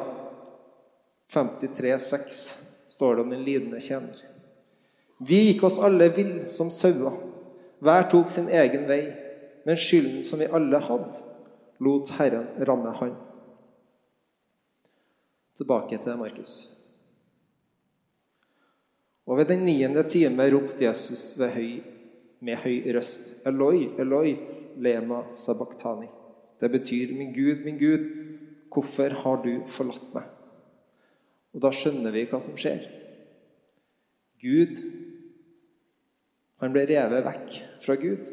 53, 1.34 1.96
6 2.14 2.44
står 2.94 3.16
det 3.16 3.26
om 3.26 3.34
den 3.34 3.42
lidende 3.42 3.82
tjener. 3.82 4.29
Vi 5.20 5.40
gikk 5.50 5.64
oss 5.68 5.78
alle 5.78 6.08
vill 6.16 6.48
som 6.48 6.70
sauer. 6.72 7.18
Hver 7.80 8.08
tok 8.12 8.30
sin 8.32 8.48
egen 8.48 8.86
vei. 8.88 9.02
Men 9.64 9.76
skylden 9.76 10.24
som 10.24 10.40
vi 10.40 10.48
alle 10.48 10.78
hadde, 10.80 11.20
lot 11.84 12.08
Herren 12.16 12.46
ramme 12.66 12.92
han. 12.96 13.16
Tilbake 15.60 15.98
til 16.00 16.16
Markus. 16.16 16.54
Og 19.28 19.36
ved 19.38 19.50
den 19.52 19.66
niende 19.68 20.02
time 20.08 20.48
ropte 20.50 20.84
Jesus 20.84 21.36
høy, 21.38 21.82
med 22.40 22.56
høy 22.64 22.88
røst, 22.96 23.26
Eloi, 23.46 23.90
Eloi, 24.00 24.32
lema 24.80 25.26
sabachthani. 25.36 26.08
Det 26.60 26.70
betyr, 26.72 27.12
min 27.16 27.34
Gud, 27.36 27.64
min 27.64 27.78
Gud, 27.78 28.08
hvorfor 28.72 29.12
har 29.22 29.42
du 29.44 29.52
forlatt 29.68 30.08
meg? 30.14 30.24
Og 31.54 31.62
da 31.62 31.70
skjønner 31.74 32.14
vi 32.14 32.24
hva 32.30 32.40
som 32.40 32.56
skjer. 32.56 32.88
Gud 34.40 34.80
han 36.60 36.74
ble 36.74 36.84
revet 36.88 37.24
vekk 37.24 37.54
fra 37.84 37.96
Gud. 38.00 38.30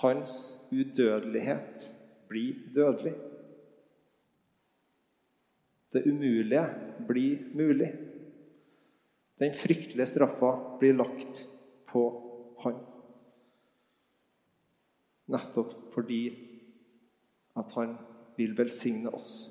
Hans 0.00 0.34
udødelighet 0.72 1.90
blir 2.30 2.62
dødelig. 2.74 3.12
Det 5.92 6.06
umulige 6.06 6.64
blir 7.08 7.42
mulig. 7.54 7.90
Den 9.38 9.54
fryktelige 9.54 10.06
straffa 10.06 10.52
blir 10.78 10.96
lagt 10.96 11.44
på 11.90 12.04
han. 12.62 12.78
Nettopp 15.30 15.74
fordi 15.94 16.22
at 17.58 17.72
han 17.76 17.96
vil 18.36 18.56
velsigne 18.56 19.12
oss. 19.14 19.50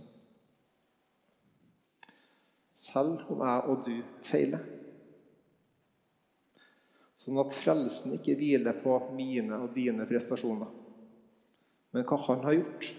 Selv 2.73 3.29
om 3.29 3.45
jeg 3.45 3.69
og 3.69 3.86
du 3.86 3.95
feiler. 4.23 4.79
Sånn 7.19 7.39
at 7.41 7.51
frelsen 7.51 8.15
ikke 8.15 8.38
hviler 8.39 8.77
på 8.79 8.95
mine 9.12 9.58
og 9.60 9.73
dine 9.75 10.05
prestasjoner, 10.08 10.69
men 11.91 12.05
hva 12.08 12.19
han 12.29 12.45
har 12.45 12.55
gjort. 12.55 12.91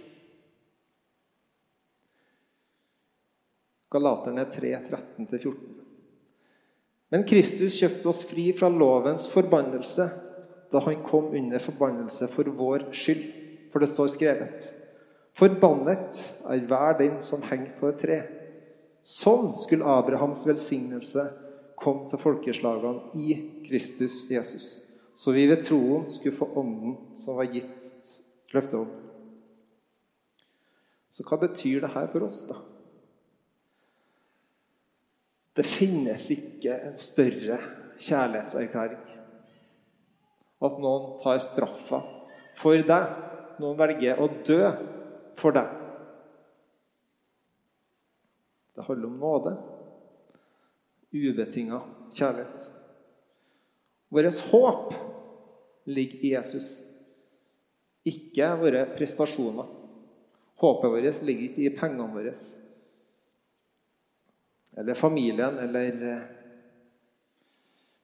Galaterne 3.91 4.45
3, 4.53 4.75
13-14. 4.91 5.55
Men 7.11 7.25
Kristus 7.27 7.75
kjøpte 7.81 8.11
oss 8.13 8.21
fri 8.29 8.51
fra 8.55 8.69
lovens 8.71 9.25
forbannelse 9.33 10.07
da 10.71 10.83
han 10.85 11.01
kom 11.03 11.33
under 11.35 11.63
forbannelse 11.65 12.29
for 12.31 12.53
vår 12.61 12.91
skyld. 12.95 13.25
For 13.73 13.83
det 13.83 13.89
står 13.91 14.13
skrevet:" 14.13 14.71
Forbannet 15.39 16.21
er 16.45 16.67
hver 16.67 16.99
den 16.99 17.21
som 17.23 17.43
henger 17.47 17.73
på 17.81 17.89
et 17.89 18.01
tre. 18.03 18.19
Sånn 19.03 19.55
skulle 19.57 19.87
Abrahams 19.87 20.43
velsignelse 20.47 21.25
kom 21.81 22.07
til 22.11 22.21
folkeslagene 22.21 23.11
i 23.17 23.37
Kristus 23.67 24.23
Jesus, 24.31 24.67
så 25.17 25.33
vi 25.35 25.47
ved 25.49 25.65
troen 25.67 26.09
skulle 26.13 26.37
få 26.37 26.51
Ånden 26.61 26.97
som 27.19 27.39
var 27.41 27.49
gitt 27.51 27.89
løfte 28.55 28.83
om. 28.83 28.91
Så 31.11 31.25
hva 31.27 31.41
betyr 31.41 31.83
det 31.83 31.93
her 31.95 32.07
for 32.13 32.29
oss, 32.29 32.45
da? 32.49 32.59
Det 35.57 35.67
finnes 35.67 36.29
ikke 36.33 36.77
en 36.87 36.97
større 36.97 37.59
kjærlighetserklæring. 38.01 39.03
At 40.61 40.79
noen 40.81 41.19
tar 41.25 41.41
straffa 41.43 42.01
for 42.61 42.87
deg. 42.87 43.13
Noen 43.61 43.77
velger 43.81 44.21
å 44.23 44.29
dø 44.47 44.63
for 45.37 45.57
deg. 45.57 45.75
Det 48.77 48.87
handler 48.87 49.11
om 49.11 49.21
nåde. 49.21 49.55
Ubetinga 51.13 51.81
kjærlighet. 52.15 52.71
Vårt 54.11 54.41
håp 54.51 54.95
ligger 55.91 56.25
i 56.25 56.33
Jesus, 56.35 56.81
ikke 58.07 58.49
våre 58.61 58.87
prestasjoner. 58.97 59.69
Håpet 60.61 60.93
vårt 60.93 61.23
ligger 61.27 61.49
ikke 61.49 61.67
i 61.67 61.77
pengene 61.77 62.11
våre 62.15 62.35
eller 64.77 64.95
familien 64.95 65.59
eller 65.59 66.13
eh, 66.13 66.23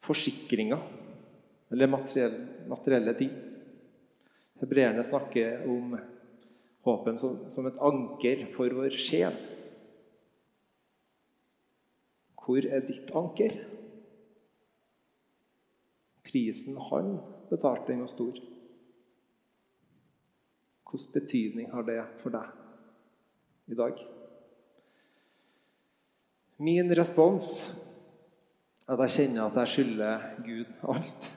forsikringer 0.00 0.78
eller 1.70 1.86
materielle, 1.86 2.46
materielle 2.68 3.14
ting. 3.14 3.30
Hebreerne 4.60 5.04
snakker 5.04 5.68
om 5.68 5.98
håpen 6.86 7.18
som, 7.18 7.38
som 7.50 7.66
et 7.66 7.78
anker 7.82 8.46
for 8.56 8.72
vår 8.78 8.96
sjel. 9.00 9.34
Hvor 12.46 12.62
er 12.70 12.84
ditt 12.86 13.10
anker? 13.18 13.56
Prisen 16.26 16.76
han 16.90 17.16
betalte, 17.50 17.90
den 17.90 18.04
var 18.04 18.12
stor. 18.12 18.38
Hvilken 20.86 21.12
betydning 21.12 21.72
har 21.72 21.82
det 21.82 21.98
for 22.22 22.34
deg 22.34 23.74
i 23.74 23.78
dag? 23.78 23.98
Min 26.62 26.94
respons 26.94 27.50
er 28.86 28.94
at 28.94 29.02
jeg 29.04 29.14
kjenner 29.16 29.50
at 29.50 29.58
jeg 29.60 29.72
skylder 29.74 30.30
Gud 30.46 30.70
alt. 30.94 31.28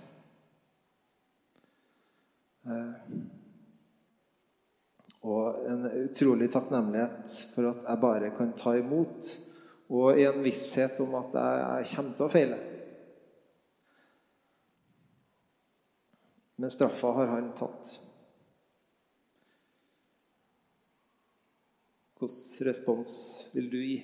Eh, 2.69 3.11
og 5.25 5.65
en 5.67 5.89
utrolig 6.05 6.51
takknemlighet 6.53 7.39
for 7.55 7.73
at 7.73 7.85
jeg 7.89 8.03
bare 8.05 8.33
kan 8.37 8.53
ta 8.55 8.77
imot 8.77 9.33
og 9.89 10.19
i 10.19 10.25
en 10.29 10.43
visshet 10.45 10.99
om 11.01 11.15
at 11.17 11.33
jeg, 11.33 11.87
kommer 11.95 12.13
til 12.17 12.25
å 12.25 12.29
feile. 12.29 12.57
Men 16.59 16.73
straffa 16.73 17.13
har 17.17 17.31
han 17.33 17.49
tatt. 17.57 17.95
Hvilken 22.19 22.67
respons 22.67 23.13
vil 23.55 23.69
du 23.71 23.77
gi? 23.79 23.95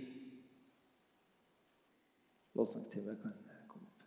Lovsangtimen 2.56 3.20
kan 3.20 3.36
komme 3.68 3.90
opp. 3.92 4.06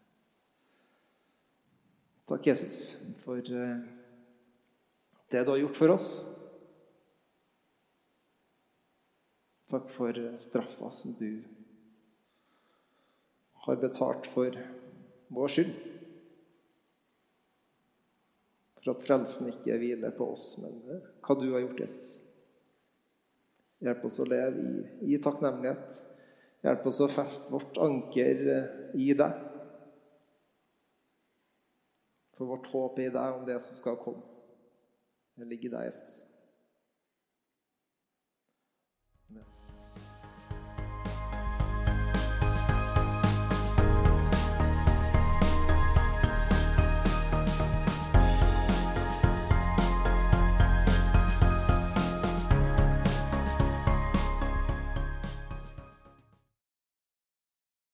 Takk, 2.32 2.48
Jesus, 2.48 2.96
for 3.20 3.36
eh, 3.36 3.84
det 5.28 5.44
du 5.44 5.52
har 5.52 5.60
gjort 5.60 5.78
for 5.78 5.94
oss. 5.94 6.08
Takk 9.68 9.92
for 9.92 10.18
straffa 10.40 10.90
som 10.96 11.12
du 11.20 11.28
har 11.36 11.57
betalt 13.80 14.26
for 14.32 14.54
vår 15.34 15.48
skyld. 15.52 15.74
For 18.78 18.94
at 18.94 19.04
frelsen 19.04 19.50
ikke 19.52 19.76
hviler 19.80 20.14
på 20.16 20.30
oss, 20.32 20.54
men 20.62 20.78
hva 21.24 21.36
du 21.36 21.50
har 21.52 21.64
gjort, 21.66 21.82
Jesus. 21.84 22.16
Hjelp 23.84 24.06
oss 24.08 24.18
å 24.22 24.26
leve 24.26 24.62
i, 24.62 25.12
i 25.14 25.20
takknemlighet. 25.22 26.00
Hjelp 26.66 26.88
oss 26.90 27.02
å 27.04 27.10
feste 27.12 27.52
vårt 27.52 27.78
anker 27.82 28.40
eh, 28.54 28.72
i 28.98 29.12
deg. 29.18 29.44
For 32.38 32.50
vårt 32.50 32.66
håp 32.72 32.98
er 32.98 33.10
i 33.10 33.14
deg 33.14 33.36
om 33.36 33.44
det 33.46 33.58
som 33.62 33.78
skal 33.78 33.98
komme. 34.00 34.24
Det 35.38 35.46
ligger 35.46 35.70
i 35.70 35.74
deg, 35.76 35.92
Jesus. 35.92 36.27